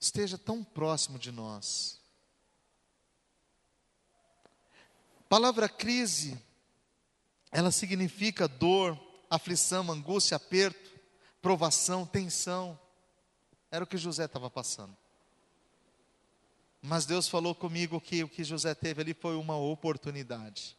[0.00, 2.00] esteja tão próximo de nós.
[5.28, 6.40] palavra crise,
[7.50, 8.98] ela significa dor,
[9.28, 10.90] aflição, angústia, aperto,
[11.42, 12.78] provação, tensão.
[13.70, 14.96] Era o que José estava passando.
[16.80, 20.76] Mas Deus falou comigo que o que José teve ali foi uma oportunidade.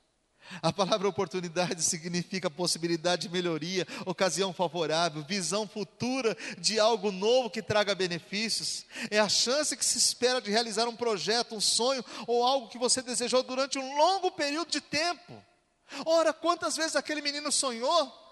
[0.61, 7.61] A palavra oportunidade significa possibilidade de melhoria, ocasião favorável, visão futura de algo novo que
[7.61, 8.85] traga benefícios.
[9.09, 12.77] É a chance que se espera de realizar um projeto, um sonho ou algo que
[12.77, 15.33] você desejou durante um longo período de tempo.
[16.05, 18.27] Ora, quantas vezes aquele menino sonhou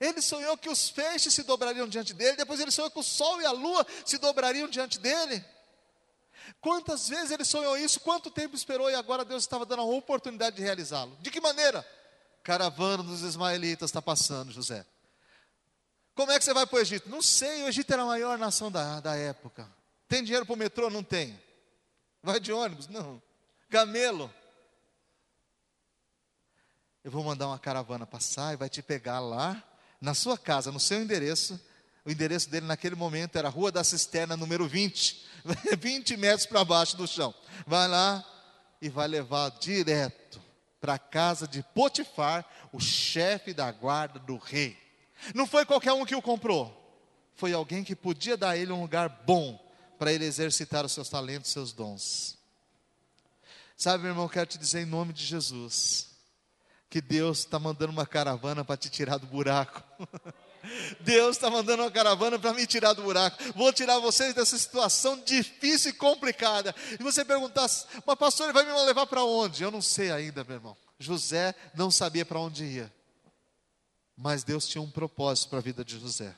[0.00, 3.40] ele sonhou que os feixes se dobrariam diante dele, depois ele sonhou que o sol
[3.42, 5.44] e a lua se dobrariam diante dele.
[6.60, 8.00] Quantas vezes ele sonhou isso?
[8.00, 11.16] Quanto tempo esperou e agora Deus estava dando a oportunidade de realizá-lo?
[11.20, 11.86] De que maneira?
[12.42, 14.84] Caravana dos ismaelitas está passando, José.
[16.14, 17.08] Como é que você vai para o Egito?
[17.08, 19.68] Não sei, o Egito era a maior nação da, da época.
[20.08, 20.90] Tem dinheiro para o metrô?
[20.90, 21.40] Não tem.
[22.22, 22.88] Vai de ônibus?
[22.88, 23.22] Não.
[23.70, 24.32] Gamelo?
[27.04, 29.62] Eu vou mandar uma caravana passar e vai te pegar lá
[30.00, 31.60] na sua casa, no seu endereço.
[32.08, 35.26] O endereço dele naquele momento era Rua da Cisterna, número 20,
[35.78, 37.34] 20 metros para baixo do chão.
[37.66, 38.24] Vai lá
[38.80, 40.40] e vai levar direto
[40.80, 44.74] para a casa de Potifar, o chefe da guarda do rei.
[45.34, 46.74] Não foi qualquer um que o comprou,
[47.34, 49.62] foi alguém que podia dar a ele um lugar bom
[49.98, 52.38] para ele exercitar os seus talentos, seus dons.
[53.76, 56.08] Sabe, meu irmão, quero te dizer em nome de Jesus,
[56.88, 59.84] que Deus está mandando uma caravana para te tirar do buraco.
[61.00, 63.36] Deus está mandando uma caravana para me tirar do buraco.
[63.54, 66.74] Vou tirar vocês dessa situação difícil e complicada.
[66.98, 67.68] E você perguntar,
[68.06, 69.62] mas pastor, ele vai me levar para onde?
[69.62, 70.76] Eu não sei ainda, meu irmão.
[70.98, 72.92] José não sabia para onde ia.
[74.16, 76.34] Mas Deus tinha um propósito para a vida de José.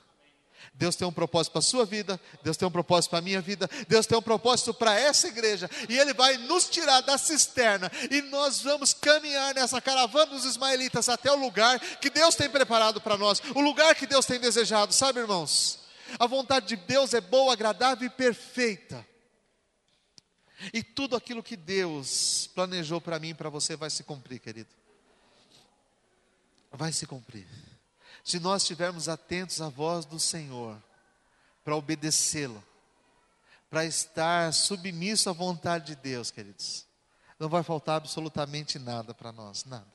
[0.75, 3.41] Deus tem um propósito para a sua vida, Deus tem um propósito para a minha
[3.41, 7.91] vida, Deus tem um propósito para essa igreja, e Ele vai nos tirar da cisterna,
[8.11, 13.01] e nós vamos caminhar nessa caravana dos ismaelitas até o lugar que Deus tem preparado
[13.01, 15.79] para nós, o lugar que Deus tem desejado, sabe, irmãos?
[16.19, 19.07] A vontade de Deus é boa, agradável e perfeita.
[20.75, 24.69] E tudo aquilo que Deus planejou para mim e para você vai se cumprir, querido.
[26.73, 27.47] Vai se cumprir
[28.25, 30.77] se nós estivermos atentos à voz do Senhor,
[31.64, 32.62] para obedecê-lo,
[33.68, 36.87] para estar submisso à vontade de Deus, queridos,
[37.39, 39.87] não vai faltar absolutamente nada para nós, nada,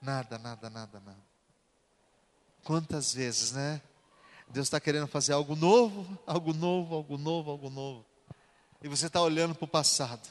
[0.00, 1.30] nada, nada, nada, nada.
[2.64, 3.80] Quantas vezes, né?
[4.48, 8.06] Deus está querendo fazer algo novo, algo novo, algo novo, algo novo,
[8.82, 10.28] e você está olhando para o passado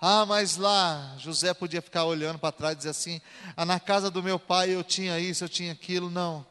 [0.00, 3.20] ah, mas lá José podia ficar olhando para trás e dizer assim:
[3.56, 6.08] ah, na casa do meu pai eu tinha isso, eu tinha aquilo.
[6.08, 6.46] Não.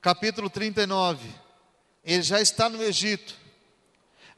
[0.00, 1.28] Capítulo 39.
[2.02, 3.34] Ele já está no Egito.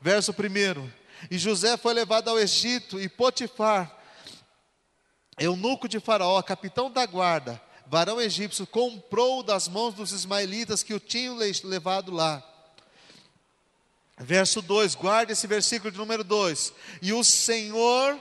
[0.00, 0.90] Verso 1.
[1.30, 3.94] E José foi levado ao Egito, e Potifar,
[5.38, 11.00] eunuco de Faraó, capitão da guarda, varão egípcio, comprou das mãos dos ismaelitas que o
[11.00, 12.42] tinham levado lá.
[14.16, 16.72] Verso 2, guarde esse versículo de número 2.
[17.00, 18.18] E o Senhor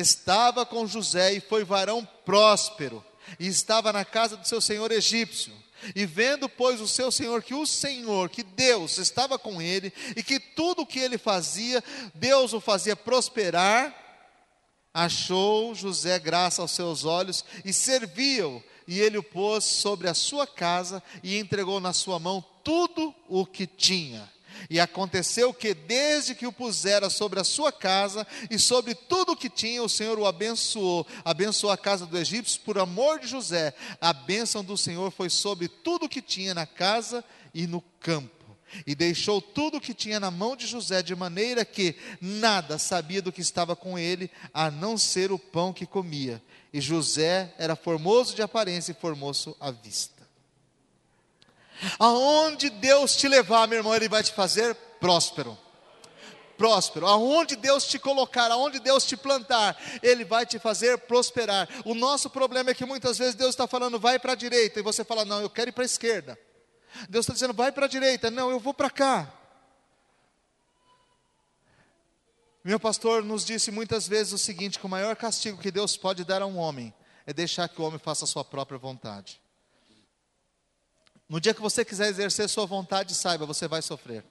[0.00, 3.04] estava com José e foi varão próspero,
[3.38, 5.52] e estava na casa do seu senhor egípcio.
[5.94, 10.22] E vendo, pois, o seu senhor que o Senhor, que Deus estava com ele, e
[10.22, 11.82] que tudo o que ele fazia,
[12.14, 13.96] Deus o fazia prosperar,
[14.92, 20.46] achou José graça aos seus olhos e serviu, e ele o pôs sobre a sua
[20.46, 24.28] casa e entregou na sua mão tudo o que tinha.
[24.68, 29.36] E aconteceu que, desde que o pusera sobre a sua casa e sobre tudo o
[29.36, 31.06] que tinha, o Senhor o abençoou.
[31.24, 33.74] Abençoou a casa do egípcio por amor de José.
[34.00, 38.40] A bênção do Senhor foi sobre tudo o que tinha na casa e no campo.
[38.86, 43.20] E deixou tudo o que tinha na mão de José, de maneira que nada sabia
[43.20, 46.42] do que estava com ele, a não ser o pão que comia.
[46.72, 50.19] E José era formoso de aparência e formoso à vista.
[51.98, 55.56] Aonde Deus te levar, meu irmão, Ele vai te fazer próspero.
[56.56, 61.66] Próspero, aonde Deus te colocar, aonde Deus te plantar, Ele vai te fazer prosperar.
[61.86, 64.82] O nosso problema é que muitas vezes Deus está falando, vai para a direita, e
[64.82, 66.38] você fala, não, eu quero ir para a esquerda.
[67.08, 69.32] Deus está dizendo, vai para a direita, não, eu vou para cá.
[72.62, 76.24] Meu pastor nos disse muitas vezes o seguinte: que o maior castigo que Deus pode
[76.24, 76.92] dar a um homem
[77.26, 79.39] é deixar que o homem faça a sua própria vontade.
[81.30, 84.24] No dia que você quiser exercer sua vontade, saiba, você vai sofrer.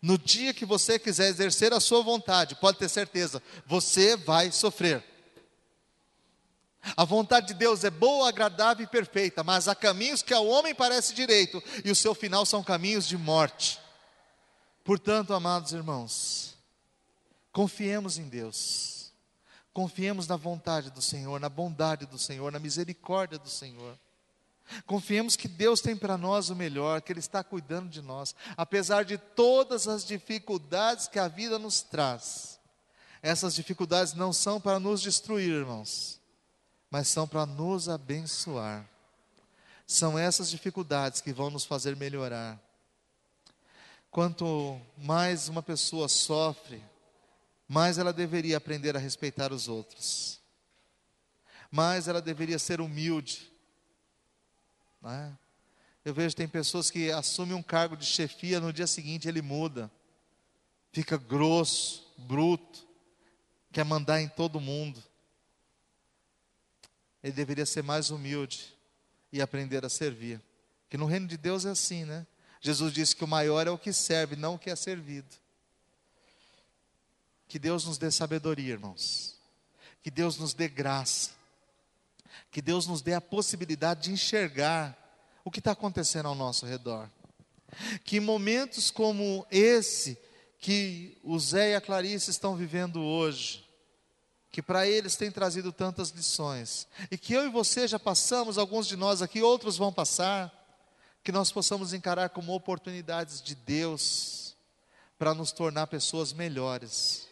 [0.00, 5.04] No dia que você quiser exercer a sua vontade, pode ter certeza, você vai sofrer.
[6.96, 10.72] A vontade de Deus é boa, agradável e perfeita, mas há caminhos que ao homem
[10.72, 13.80] parece direito, e o seu final são caminhos de morte.
[14.84, 16.56] Portanto, amados irmãos,
[17.50, 19.12] confiemos em Deus,
[19.72, 23.98] confiemos na vontade do Senhor, na bondade do Senhor, na misericórdia do Senhor.
[24.86, 29.04] Confiemos que Deus tem para nós o melhor, que Ele está cuidando de nós, apesar
[29.04, 32.58] de todas as dificuldades que a vida nos traz.
[33.22, 36.20] Essas dificuldades não são para nos destruir, irmãos,
[36.90, 38.88] mas são para nos abençoar.
[39.86, 42.60] São essas dificuldades que vão nos fazer melhorar.
[44.10, 46.82] Quanto mais uma pessoa sofre,
[47.66, 50.40] mais ela deveria aprender a respeitar os outros,
[51.70, 53.50] mais ela deveria ser humilde
[55.00, 55.36] né?
[56.04, 59.90] Eu vejo tem pessoas que assumem um cargo de chefia, no dia seguinte ele muda,
[60.92, 62.86] fica grosso, bruto,
[63.72, 65.02] quer mandar em todo mundo.
[67.22, 68.74] Ele deveria ser mais humilde
[69.32, 70.40] e aprender a servir.
[70.88, 72.26] Que no reino de Deus é assim, né?
[72.60, 75.36] Jesus disse que o maior é o que serve, não o que é servido.
[77.46, 79.36] Que Deus nos dê sabedoria, irmãos.
[80.02, 81.37] Que Deus nos dê graça
[82.50, 84.96] que Deus nos dê a possibilidade de enxergar
[85.44, 87.08] o que está acontecendo ao nosso redor.
[88.04, 90.18] Que momentos como esse
[90.58, 93.64] que o Zé e a Clarice estão vivendo hoje,
[94.50, 98.86] que para eles tem trazido tantas lições, e que eu e você já passamos, alguns
[98.86, 100.52] de nós aqui, outros vão passar,
[101.22, 104.56] que nós possamos encarar como oportunidades de Deus
[105.18, 107.26] para nos tornar pessoas melhores,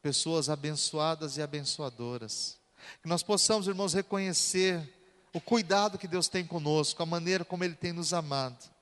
[0.00, 2.58] pessoas abençoadas e abençoadoras.
[3.02, 4.92] Que nós possamos, irmãos, reconhecer
[5.32, 8.74] o cuidado que Deus tem conosco, a maneira como Ele tem nos amado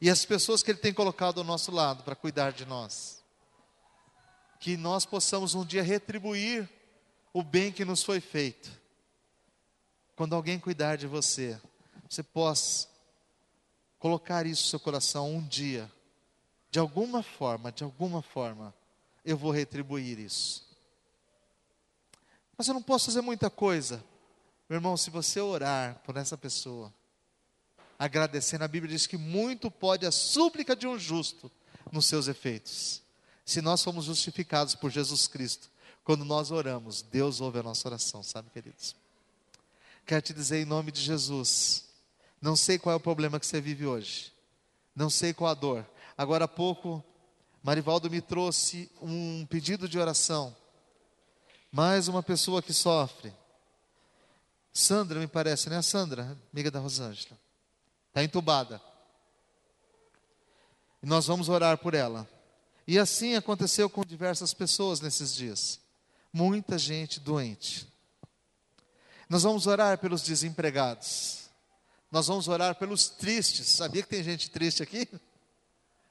[0.00, 3.22] e as pessoas que Ele tem colocado ao nosso lado para cuidar de nós.
[4.60, 6.68] Que nós possamos um dia retribuir
[7.32, 8.70] o bem que nos foi feito.
[10.16, 11.60] Quando alguém cuidar de você,
[12.08, 12.88] você possa
[13.98, 15.90] colocar isso no seu coração um dia,
[16.70, 18.74] de alguma forma, de alguma forma,
[19.24, 20.67] eu vou retribuir isso.
[22.58, 24.04] Mas eu não posso fazer muita coisa.
[24.68, 26.92] Meu irmão, se você orar por essa pessoa,
[27.96, 31.48] agradecendo, a Bíblia diz que muito pode a súplica de um justo
[31.92, 33.00] nos seus efeitos.
[33.44, 35.70] Se nós somos justificados por Jesus Cristo,
[36.02, 38.96] quando nós oramos, Deus ouve a nossa oração, sabe, queridos?
[40.04, 41.84] Quero te dizer em nome de Jesus,
[42.42, 44.32] não sei qual é o problema que você vive hoje,
[44.96, 45.86] não sei qual a dor.
[46.16, 47.04] Agora há pouco,
[47.62, 50.56] Marivaldo me trouxe um pedido de oração
[51.70, 53.32] mais uma pessoa que sofre.
[54.72, 55.76] Sandra, me parece, né?
[55.76, 57.38] A Sandra, amiga da Rosângela.
[58.08, 58.80] Está entubada.
[61.02, 62.28] E nós vamos orar por ela.
[62.86, 65.80] E assim aconteceu com diversas pessoas nesses dias.
[66.32, 67.86] Muita gente doente.
[69.28, 71.50] Nós vamos orar pelos desempregados.
[72.10, 73.66] Nós vamos orar pelos tristes.
[73.68, 75.06] Sabia que tem gente triste aqui?
[75.12, 75.20] Não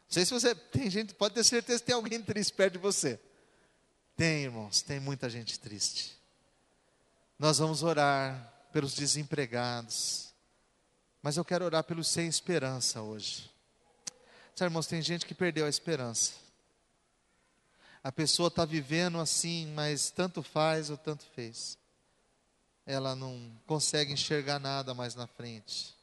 [0.07, 3.19] sei se você tem gente, pode ter certeza que tem alguém triste perto de você.
[4.17, 6.17] Tem, irmãos, tem muita gente triste.
[7.37, 10.33] Nós vamos orar pelos desempregados,
[11.21, 13.47] mas eu quero orar pelos sem esperança hoje.
[14.55, 16.33] Sabe, irmãos, tem gente que perdeu a esperança.
[18.03, 21.77] A pessoa está vivendo assim, mas tanto faz ou tanto fez.
[22.87, 25.95] Ela não consegue enxergar nada mais na frente.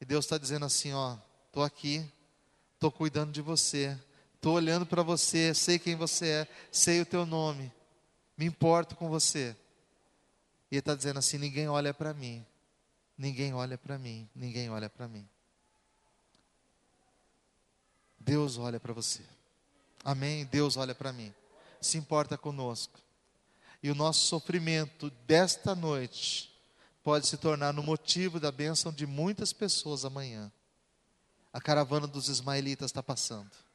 [0.00, 2.10] E Deus está dizendo assim: ó, estou aqui,
[2.74, 3.98] estou cuidando de você.
[4.38, 7.72] Estou olhando para você, sei quem você é, sei o teu nome,
[8.36, 9.56] me importo com você.
[10.70, 12.46] E ele está dizendo assim: ninguém olha para mim,
[13.16, 15.28] ninguém olha para mim, ninguém olha para mim.
[18.16, 19.22] Deus olha para você.
[20.04, 20.44] Amém?
[20.46, 21.34] Deus olha para mim.
[21.80, 23.00] Se importa conosco.
[23.82, 26.48] E o nosso sofrimento desta noite
[27.02, 30.52] pode se tornar no motivo da bênção de muitas pessoas amanhã.
[31.52, 33.67] A caravana dos ismaelitas está passando.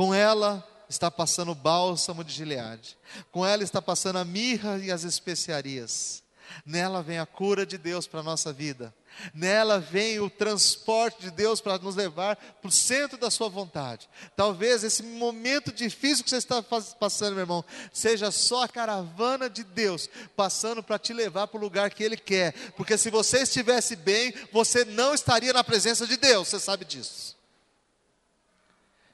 [0.00, 2.96] Com ela está passando o bálsamo de Gileade.
[3.30, 6.22] Com ela está passando a mirra e as especiarias.
[6.64, 8.94] Nela vem a cura de Deus para a nossa vida.
[9.34, 14.08] Nela vem o transporte de Deus para nos levar para o centro da sua vontade.
[14.34, 19.62] Talvez esse momento difícil que você está passando, meu irmão, seja só a caravana de
[19.62, 22.54] Deus passando para te levar para o lugar que Ele quer.
[22.74, 27.38] Porque se você estivesse bem, você não estaria na presença de Deus, você sabe disso.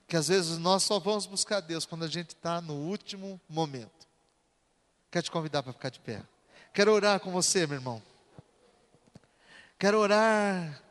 [0.07, 4.07] Que às vezes nós só vamos buscar Deus quando a gente está no último momento.
[5.11, 6.23] Quero te convidar para ficar de pé.
[6.73, 8.03] Quero orar com você, meu irmão.
[9.79, 10.83] Quero orar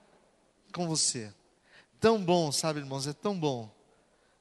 [0.74, 1.34] com você.
[1.99, 3.74] Tão bom, sabe, irmãos, é tão bom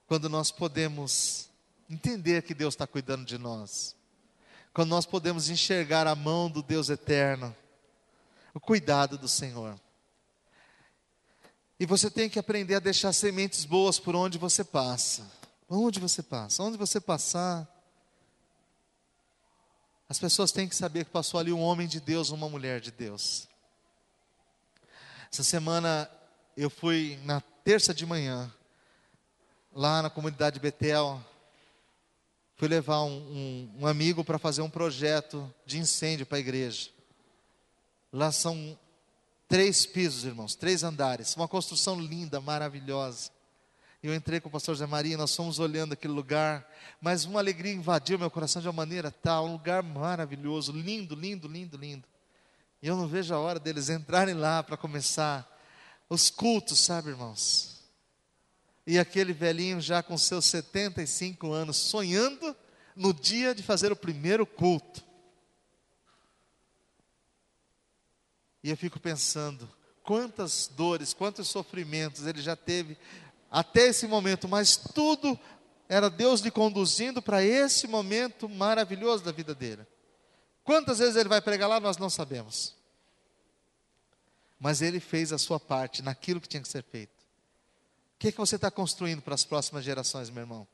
[0.06, 1.48] quando nós podemos
[1.88, 3.96] entender que Deus está cuidando de nós.
[4.72, 7.54] Quando nós podemos enxergar a mão do Deus eterno,
[8.52, 9.78] o cuidado do Senhor.
[11.78, 15.28] E você tem que aprender a deixar sementes boas por onde você passa.
[15.68, 17.68] Onde você passa, onde você passar.
[20.08, 22.92] As pessoas têm que saber que passou ali um homem de Deus, uma mulher de
[22.92, 23.48] Deus.
[25.32, 26.08] Essa semana
[26.56, 28.52] eu fui na terça de manhã,
[29.72, 31.20] lá na comunidade Betel,
[32.56, 36.90] fui levar um, um, um amigo para fazer um projeto de incêndio para a igreja.
[38.12, 38.78] Lá são
[39.55, 43.30] três pisos, irmãos, três andares, uma construção linda, maravilhosa.
[44.02, 46.68] Eu entrei com o pastor Zé Maria, nós fomos olhando aquele lugar,
[47.00, 51.46] mas uma alegria invadiu meu coração de uma maneira tal, um lugar maravilhoso, lindo, lindo,
[51.46, 52.05] lindo, lindo.
[52.82, 55.48] E eu não vejo a hora deles entrarem lá para começar
[56.11, 57.80] os cultos, sabe, irmãos?
[58.84, 62.57] E aquele velhinho já com seus 75 anos, sonhando
[62.96, 65.13] no dia de fazer o primeiro culto.
[68.64, 69.70] E eu fico pensando,
[70.02, 72.96] quantas dores, quantos sofrimentos ele já teve
[73.50, 75.38] até esse momento, mas tudo
[75.86, 79.86] era Deus lhe conduzindo para esse momento maravilhoso da vida dele.
[80.64, 82.74] Quantas vezes ele vai pregar lá, nós não sabemos.
[84.58, 87.12] Mas ele fez a sua parte naquilo que tinha que ser feito.
[88.14, 90.66] O que é que você está construindo para as próximas gerações, meu irmão?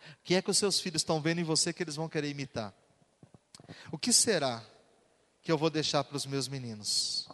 [0.00, 2.30] O que é que os seus filhos estão vendo em você que eles vão querer
[2.30, 2.72] imitar?
[3.90, 4.64] O que será
[5.44, 7.28] que eu vou deixar para os meus meninos?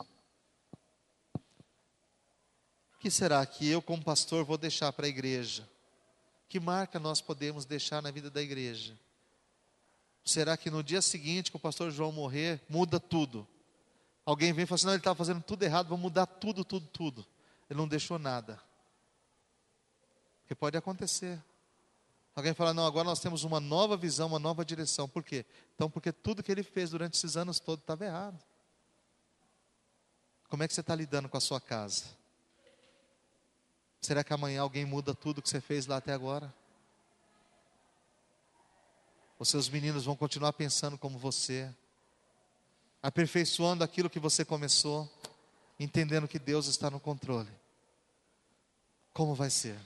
[2.95, 5.67] O que será que eu, como pastor, vou deixar para a igreja?
[6.49, 8.99] Que marca nós podemos deixar na vida da igreja?
[10.25, 13.47] Será que no dia seguinte que o pastor João morrer, muda tudo?
[14.27, 16.87] Alguém vem e fala assim: não, ele estava fazendo tudo errado, vamos mudar tudo, tudo,
[16.89, 17.27] tudo.
[17.71, 18.61] Ele não deixou nada.
[20.43, 21.41] Porque pode acontecer.
[22.35, 25.09] Alguém fala: não, agora nós temos uma nova visão, uma nova direção.
[25.09, 25.47] Por quê?
[25.81, 28.39] Então, porque tudo que ele fez durante esses anos todos estava errado.
[30.51, 32.05] Como é que você está lidando com a sua casa?
[33.99, 36.53] Será que amanhã alguém muda tudo que você fez lá até agora?
[39.39, 41.75] Os seus meninos vão continuar pensando como você,
[43.03, 45.11] aperfeiçoando aquilo que você começou,
[45.79, 47.51] entendendo que Deus está no controle.
[49.15, 49.81] Como vai ser?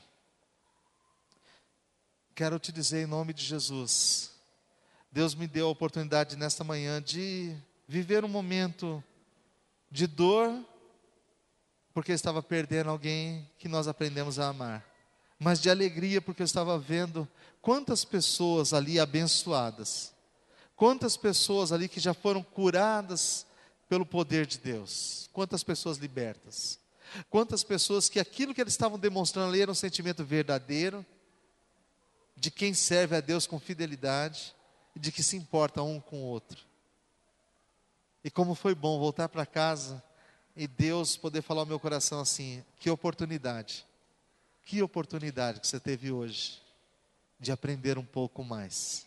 [2.35, 4.34] Quero te dizer em nome de Jesus,
[5.15, 7.55] Deus me deu a oportunidade nesta manhã de
[7.87, 9.01] viver um momento
[9.89, 10.53] de dor,
[11.93, 14.85] porque estava perdendo alguém que nós aprendemos a amar,
[15.39, 17.29] mas de alegria, porque eu estava vendo
[17.62, 20.12] Quantas pessoas ali abençoadas,
[20.75, 23.47] quantas pessoas ali que já foram curadas
[23.89, 26.79] pelo poder de Deus, quantas pessoas libertas,
[27.31, 31.07] quantas pessoas que aquilo que eles estavam demonstrando ali era um sentimento verdadeiro,
[32.37, 34.55] de quem serve a Deus com fidelidade
[34.95, 36.61] de que se importa um com o outro.
[38.23, 40.03] E como foi bom voltar para casa
[40.57, 43.85] e Deus poder falar ao meu coração assim: que oportunidade,
[44.65, 46.63] que oportunidade que você teve hoje
[47.39, 49.07] de aprender um pouco mais.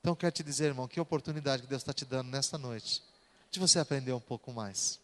[0.00, 3.02] Então, eu quero te dizer, irmão, que oportunidade que Deus está te dando nesta noite,
[3.50, 5.00] de você aprender um pouco mais.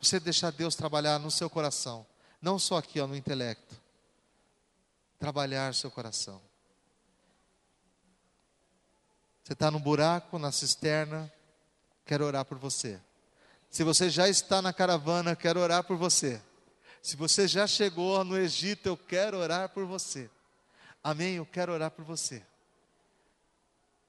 [0.00, 2.06] Você deixar Deus trabalhar no seu coração,
[2.40, 3.74] não só aqui, ó, no intelecto.
[5.18, 6.40] Trabalhar seu coração.
[9.46, 11.32] Você está no buraco, na cisterna,
[12.04, 13.00] quero orar por você.
[13.70, 16.42] Se você já está na caravana, quero orar por você.
[17.00, 20.28] Se você já chegou no Egito, eu quero orar por você.
[21.00, 21.36] Amém?
[21.36, 22.42] Eu quero orar por você.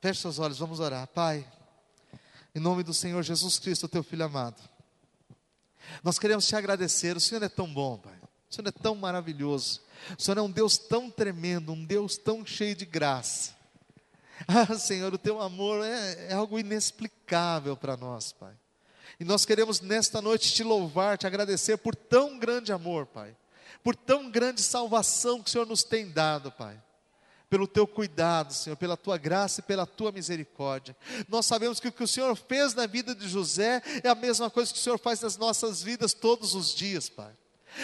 [0.02, 1.06] Feche seus olhos, vamos orar.
[1.06, 1.48] Pai,
[2.56, 4.60] em nome do Senhor Jesus Cristo, teu filho amado,
[6.04, 7.16] nós queremos te agradecer.
[7.16, 8.20] O Senhor é tão bom, Pai.
[8.50, 9.84] O Senhor é tão maravilhoso.
[10.18, 13.56] O Senhor é um Deus tão tremendo, um Deus tão cheio de graça.
[14.48, 18.54] Ah, Senhor, o teu amor é, é algo inexplicável para nós, Pai.
[19.20, 23.36] E nós queremos nesta noite te louvar, te agradecer por tão grande amor, Pai.
[23.84, 26.80] Por tão grande salvação que o Senhor nos tem dado, Pai
[27.50, 30.96] pelo teu cuidado, Senhor, pela tua graça e pela tua misericórdia.
[31.28, 34.50] Nós sabemos que o que o Senhor fez na vida de José é a mesma
[34.50, 37.34] coisa que o Senhor faz nas nossas vidas todos os dias, Pai.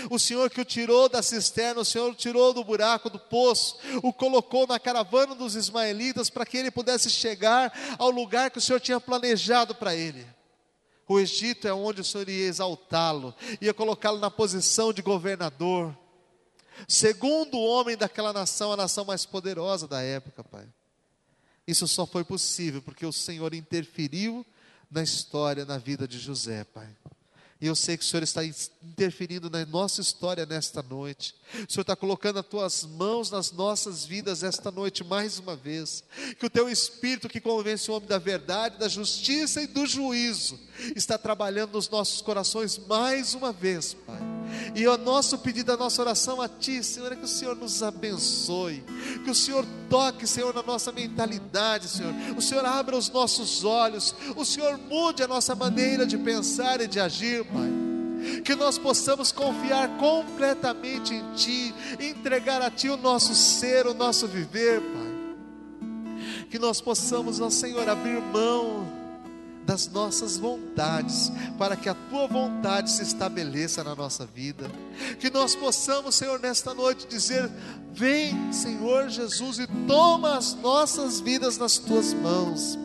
[0.09, 3.77] O Senhor que o tirou da cisterna, o Senhor o tirou do buraco do poço,
[4.01, 8.61] o colocou na caravana dos ismaelitas para que ele pudesse chegar ao lugar que o
[8.61, 10.25] Senhor tinha planejado para ele.
[11.07, 15.95] O Egito é onde o Senhor ia exaltá-lo, ia colocá-lo na posição de governador
[16.87, 20.67] segundo o homem daquela nação, a nação mais poderosa da época, Pai.
[21.65, 24.45] Isso só foi possível porque o Senhor interferiu
[24.91, 26.89] na história, na vida de José, Pai.
[27.63, 31.33] E eu sei que o Senhor está interferindo na nossa história nesta noite.
[31.53, 36.03] O Senhor está colocando as tuas mãos nas nossas vidas esta noite mais uma vez.
[36.37, 40.59] Que o teu Espírito que convence o homem da verdade, da justiça e do juízo
[40.93, 44.19] está trabalhando nos nossos corações mais uma vez, Pai.
[44.75, 47.81] E o nosso pedido, a nossa oração a Ti, Senhor, é que o Senhor nos
[47.81, 48.83] abençoe,
[49.23, 52.13] que o Senhor toque, Senhor, na nossa mentalidade, Senhor.
[52.37, 56.87] O Senhor abra os nossos olhos, o Senhor mude a nossa maneira de pensar e
[56.87, 58.41] de agir, Pai.
[58.43, 64.27] Que nós possamos confiar completamente em Ti, entregar a Ti o nosso ser, o nosso
[64.27, 65.13] viver, Pai.
[66.49, 69.03] Que nós possamos, ó Senhor, abrir mão
[69.65, 74.69] das nossas vontades, para que a tua vontade se estabeleça na nossa vida.
[75.19, 77.49] Que nós possamos, Senhor, nesta noite dizer:
[77.93, 82.77] Vem, Senhor Jesus, e toma as nossas vidas nas tuas mãos.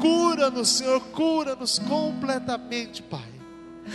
[0.00, 3.32] Cura-nos, Senhor, cura-nos completamente, Pai,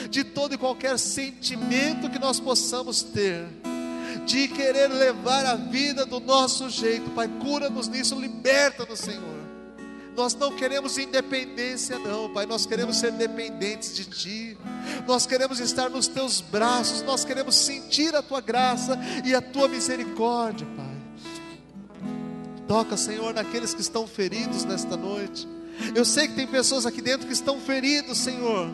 [0.09, 3.45] de todo e qualquer sentimento que nós possamos ter,
[4.25, 9.41] de querer levar a vida do nosso jeito, Pai, cura-nos nisso, liberta-nos, Senhor.
[10.15, 12.45] Nós não queremos independência, não, Pai.
[12.45, 14.57] Nós queremos ser dependentes de Ti.
[15.07, 17.01] Nós queremos estar nos Teus braços.
[17.01, 20.91] Nós queremos sentir a Tua graça e a Tua misericórdia, Pai.
[22.67, 25.47] Toca, Senhor, naqueles que estão feridos nesta noite.
[25.95, 28.69] Eu sei que tem pessoas aqui dentro que estão feridos, Senhor,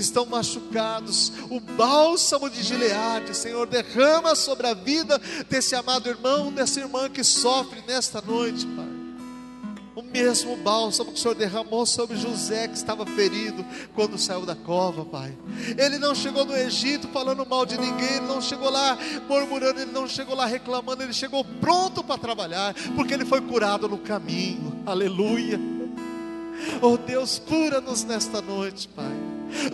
[0.00, 1.30] que estão machucados.
[1.50, 7.22] O bálsamo de Gileade, Senhor, derrama sobre a vida desse amado irmão, dessa irmã que
[7.22, 8.88] sofre nesta noite, Pai
[9.92, 13.62] o mesmo bálsamo que o Senhor derramou sobre José, que estava ferido
[13.94, 15.36] quando saiu da cova, Pai.
[15.76, 18.96] Ele não chegou no Egito falando mal de ninguém, ele não chegou lá
[19.28, 23.88] murmurando, ele não chegou lá reclamando, ele chegou pronto para trabalhar, porque ele foi curado
[23.88, 24.80] no caminho.
[24.86, 25.60] Aleluia.
[26.80, 29.19] Oh Deus, cura-nos nesta noite, Pai.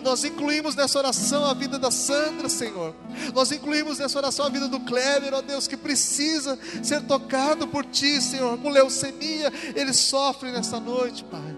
[0.03, 2.95] Nós incluímos nessa oração a vida da Sandra, Senhor.
[3.33, 7.85] Nós incluímos nessa oração a vida do Kleber, ó Deus, que precisa ser tocado por
[7.85, 8.57] Ti, Senhor.
[8.57, 11.55] Com leucemia, ele sofre nessa noite, Pai.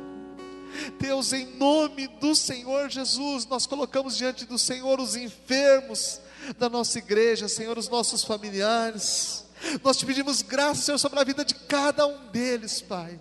[1.00, 6.22] Deus, em nome do Senhor Jesus, nós colocamos diante do Senhor os enfermos
[6.58, 9.46] da nossa igreja, Senhor, os nossos familiares.
[9.84, 13.20] Nós te pedimos graça, Senhor, sobre a vida de cada um deles, Pai.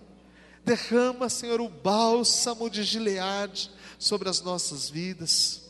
[0.63, 5.69] Derrama, Senhor, o bálsamo de Gileade sobre as nossas vidas.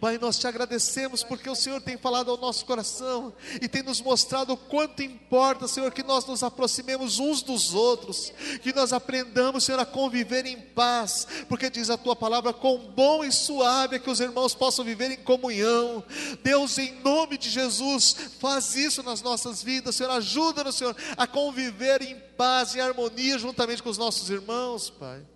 [0.00, 4.00] Pai, nós te agradecemos porque o Senhor tem falado ao nosso coração e tem nos
[4.00, 9.64] mostrado o quanto importa, Senhor, que nós nos aproximemos uns dos outros, que nós aprendamos,
[9.64, 13.98] Senhor, a conviver em paz, porque diz a tua palavra: quão bom e suave é
[13.98, 16.04] que os irmãos possam viver em comunhão.
[16.42, 22.00] Deus, em nome de Jesus, faz isso nas nossas vidas, Senhor, ajuda-nos, Senhor, a conviver
[22.00, 25.33] em paz e harmonia juntamente com os nossos irmãos, Pai.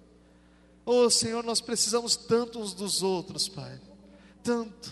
[0.91, 3.79] Oh Senhor, nós precisamos tanto uns dos outros, Pai.
[4.43, 4.91] Tanto.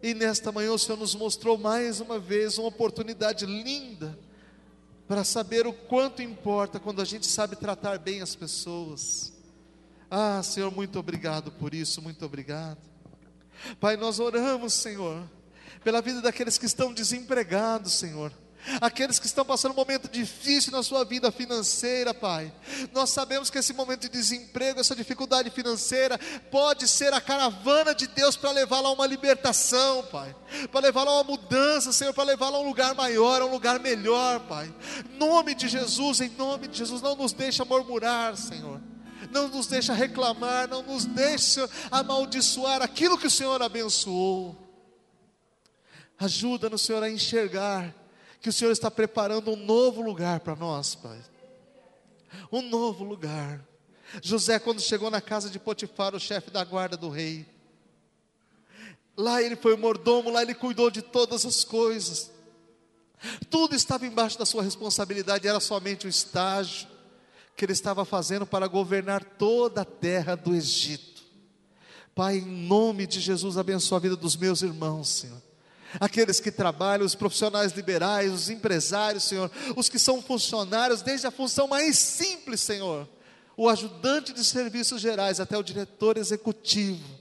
[0.00, 4.16] E nesta manhã o Senhor nos mostrou mais uma vez uma oportunidade linda
[5.08, 9.32] para saber o quanto importa quando a gente sabe tratar bem as pessoas.
[10.08, 12.78] Ah, Senhor, muito obrigado por isso, muito obrigado.
[13.80, 15.28] Pai, nós oramos, Senhor,
[15.82, 18.32] pela vida daqueles que estão desempregados, Senhor
[18.80, 22.52] aqueles que estão passando um momento difícil na sua vida financeira, Pai.
[22.92, 26.18] Nós sabemos que esse momento de desemprego, essa dificuldade financeira,
[26.50, 30.34] pode ser a caravana de Deus para levá-la a uma libertação, Pai,
[30.70, 33.80] para levá-la a uma mudança, Senhor, para levá-la a um lugar maior, a um lugar
[33.80, 34.72] melhor, Pai.
[35.04, 38.80] Em nome de Jesus, em nome de Jesus, não nos deixa murmurar, Senhor.
[39.30, 44.56] Não nos deixa reclamar, não nos deixa amaldiçoar aquilo que o Senhor abençoou.
[46.18, 47.94] Ajuda-nos, Senhor, a enxergar
[48.40, 51.20] que o Senhor está preparando um novo lugar para nós, Pai.
[52.50, 53.64] Um novo lugar.
[54.22, 57.46] José, quando chegou na casa de Potifar, o chefe da guarda do rei,
[59.16, 62.30] lá ele foi mordomo, lá ele cuidou de todas as coisas.
[63.50, 66.88] Tudo estava embaixo da sua responsabilidade, era somente o estágio
[67.54, 71.22] que ele estava fazendo para governar toda a terra do Egito.
[72.14, 75.49] Pai, em nome de Jesus, abençoa a vida dos meus irmãos, Senhor
[75.98, 81.30] aqueles que trabalham, os profissionais liberais, os empresários, Senhor, os que são funcionários, desde a
[81.30, 83.08] função mais simples, Senhor,
[83.56, 87.20] o ajudante de serviços gerais até o diretor executivo.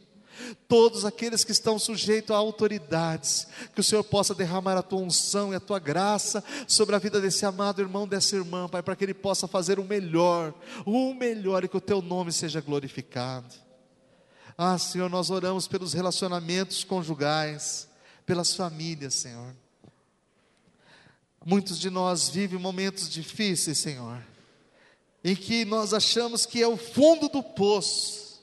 [0.69, 5.51] Todos aqueles que estão sujeitos a autoridades, que o Senhor possa derramar a tua unção
[5.51, 9.03] e a tua graça sobre a vida desse amado irmão, dessa irmã, Pai, para que
[9.03, 10.53] ele possa fazer o melhor,
[10.85, 13.53] o melhor e que o teu nome seja glorificado.
[14.57, 17.88] Ah, Senhor, nós oramos pelos relacionamentos conjugais,
[18.29, 19.55] pelas famílias, Senhor.
[21.43, 24.23] Muitos de nós vivem momentos difíceis, Senhor,
[25.23, 28.39] em que nós achamos que é o fundo do poço,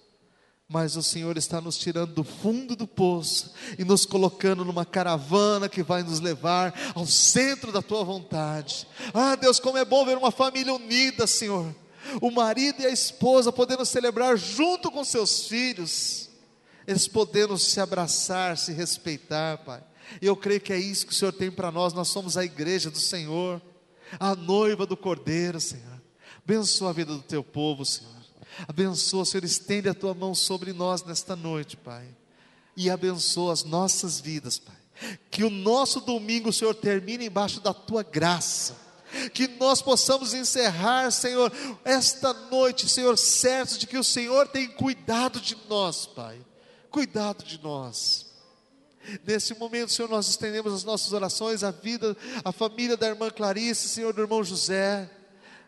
[0.69, 5.69] mas o Senhor está nos tirando do fundo do poço e nos colocando numa caravana
[5.69, 8.89] que vai nos levar ao centro da tua vontade.
[9.15, 11.73] Ah, Deus, como é bom ver uma família unida, Senhor.
[12.21, 16.26] O marido e a esposa podendo celebrar junto com seus filhos,
[16.87, 19.83] eles podendo se abraçar, se respeitar, Pai.
[20.21, 21.93] E eu creio que é isso que o Senhor tem para nós.
[21.93, 23.61] Nós somos a igreja do Senhor,
[24.21, 26.01] a noiva do Cordeiro, Senhor.
[26.45, 28.15] Abençoa a vida do teu povo, Senhor.
[28.69, 32.07] Abençoa, Senhor, estende a tua mão sobre nós nesta noite, Pai.
[32.77, 34.77] E abençoa as nossas vidas, Pai.
[35.31, 38.77] Que o nosso domingo, Senhor, termine embaixo da tua graça.
[39.35, 41.53] Que nós possamos encerrar, Senhor,
[41.85, 46.39] esta noite, Senhor, certos de que o Senhor tem cuidado de nós, Pai.
[46.97, 48.25] Cuidado de nós.
[49.27, 53.87] Nesse momento, Senhor, nós estendemos as nossas orações à vida, à família da irmã Clarice,
[53.87, 55.11] Senhor, do irmão José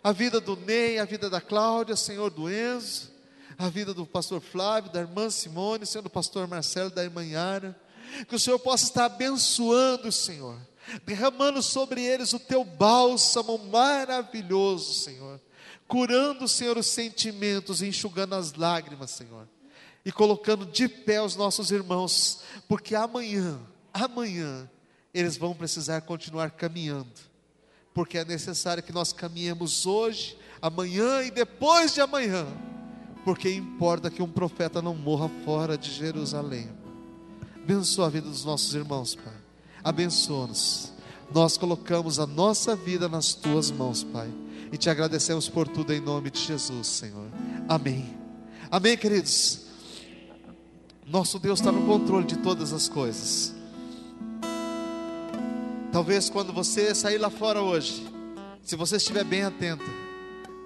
[0.02, 3.10] a vida do Ney, a vida da Cláudia, Senhor do Enzo,
[3.58, 7.78] a vida do pastor Flávio, da irmã Simone, Senhor do pastor Marcelo, da irmã Yara,
[8.26, 10.56] que o Senhor possa estar abençoando, Senhor,
[11.04, 15.38] derramando sobre eles o teu bálsamo maravilhoso, Senhor,
[15.86, 19.46] curando, Senhor, os sentimentos, enxugando as lágrimas, Senhor,
[20.08, 23.60] e colocando de pé os nossos irmãos, porque amanhã,
[23.92, 24.68] amanhã,
[25.12, 27.28] eles vão precisar continuar caminhando
[27.98, 32.46] porque é necessário que nós caminhemos hoje, amanhã e depois de amanhã,
[33.24, 36.70] porque importa que um profeta não morra fora de Jerusalém.
[37.60, 39.34] Abençoa a vida dos nossos irmãos, Pai.
[39.82, 40.92] Abençoa-nos.
[41.34, 44.32] Nós colocamos a nossa vida nas tuas mãos, Pai.
[44.72, 47.26] E te agradecemos por tudo em nome de Jesus, Senhor.
[47.68, 48.16] Amém.
[48.70, 49.67] Amém, queridos.
[51.10, 53.54] Nosso Deus está no controle de todas as coisas.
[55.90, 58.06] Talvez quando você sair lá fora hoje,
[58.62, 59.84] se você estiver bem atento,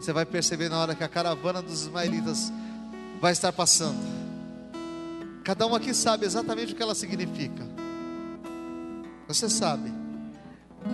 [0.00, 2.52] você vai perceber na hora que a caravana dos ismaelitas
[3.20, 4.02] vai estar passando.
[5.44, 7.64] Cada um aqui sabe exatamente o que ela significa.
[9.28, 9.92] Você sabe.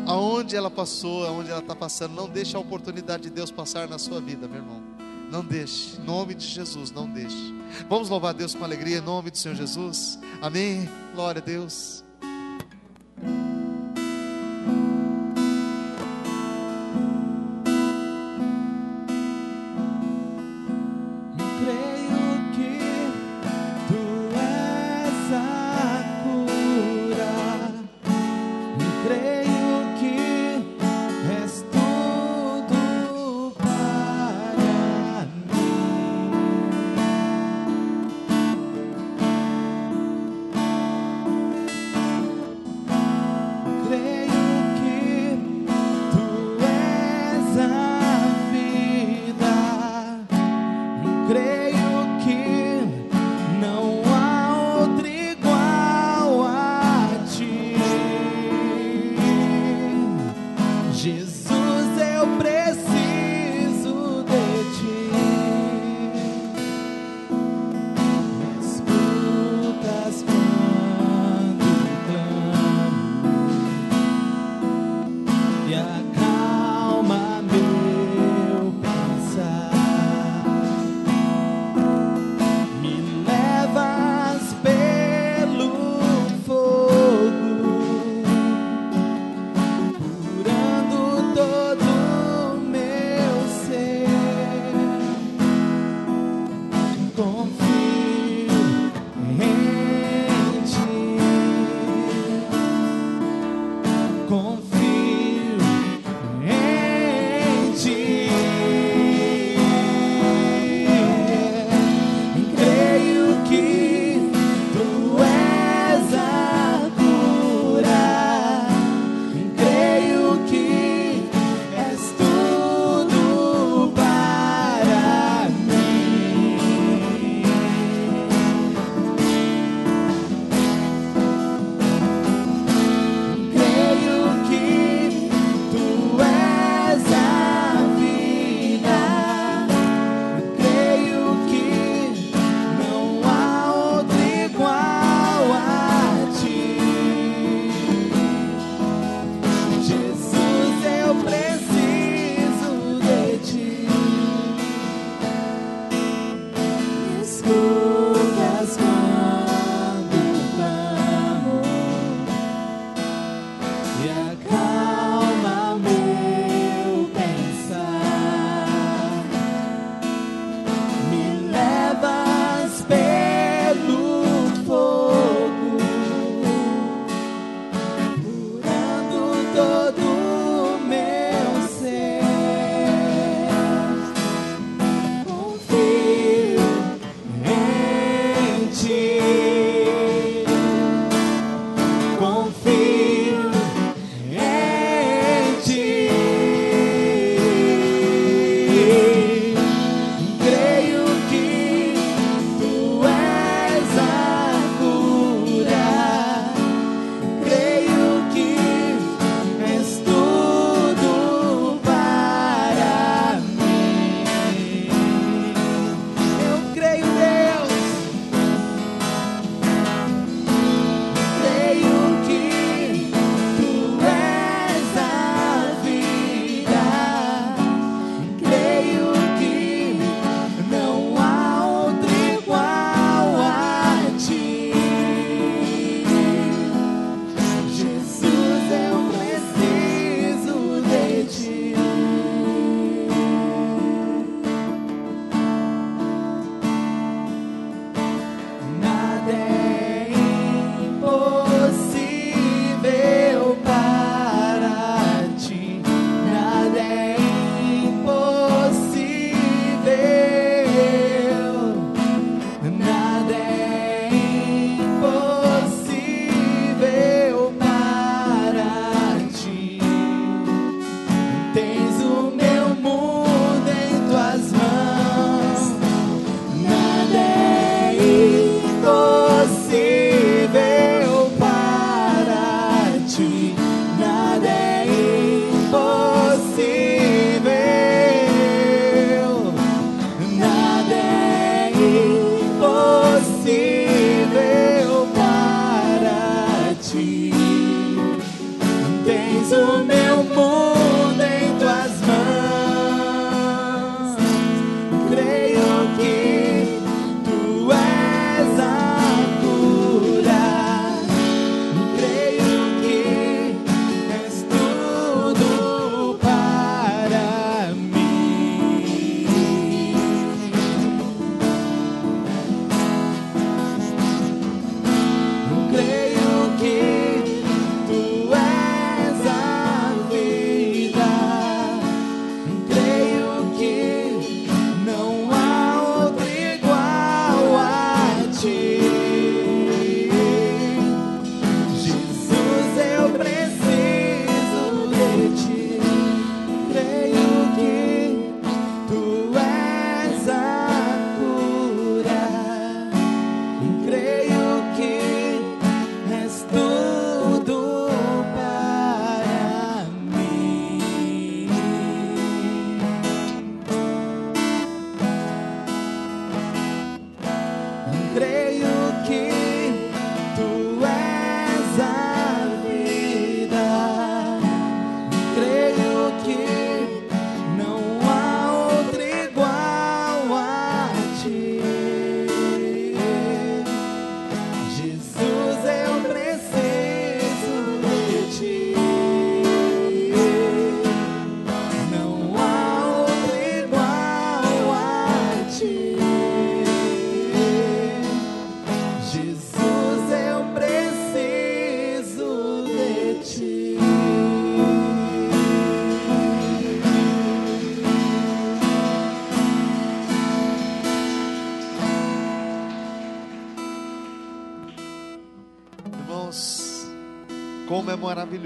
[0.06, 3.98] Aonde ela passou, aonde ela está passando, não deixe a oportunidade de Deus passar na
[3.98, 4.87] sua vida, meu irmão.
[5.30, 7.54] Não deixe, em nome de Jesus, não deixe.
[7.88, 10.18] Vamos louvar Deus com alegria, em nome do Senhor Jesus.
[10.40, 10.88] Amém.
[11.14, 12.04] Glória a Deus.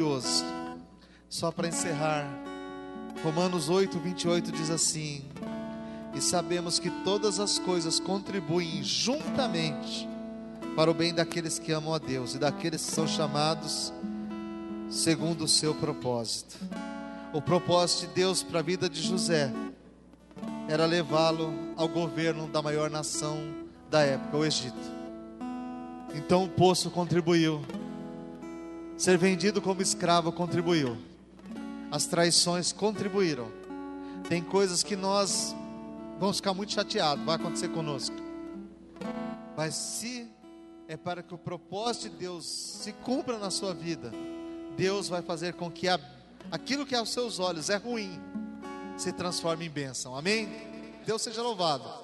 [0.02, 0.44] Maravilhoso.
[1.28, 2.26] Só para encerrar,
[3.22, 5.24] Romanos 8, 28 diz assim:
[6.14, 10.08] E sabemos que todas as coisas contribuem juntamente
[10.76, 13.92] para o bem daqueles que amam a Deus e daqueles que são chamados
[14.90, 16.56] segundo o seu propósito.
[17.32, 19.50] O propósito de Deus para a vida de José
[20.68, 23.38] era levá-lo ao governo da maior nação
[23.90, 24.92] da época, o Egito.
[26.14, 27.62] Então o poço contribuiu
[28.96, 30.96] Ser vendido como escravo contribuiu.
[31.90, 33.50] As traições contribuíram.
[34.28, 35.54] Tem coisas que nós
[36.18, 38.16] vamos ficar muito chateados, vai acontecer conosco.
[39.56, 40.28] Mas se
[40.88, 44.12] é para que o propósito de Deus se cumpra na sua vida,
[44.76, 45.98] Deus vai fazer com que a,
[46.50, 48.20] aquilo que aos seus olhos é ruim
[48.96, 50.16] se transforme em bênção.
[50.16, 50.48] Amém?
[51.04, 52.01] Deus seja louvado.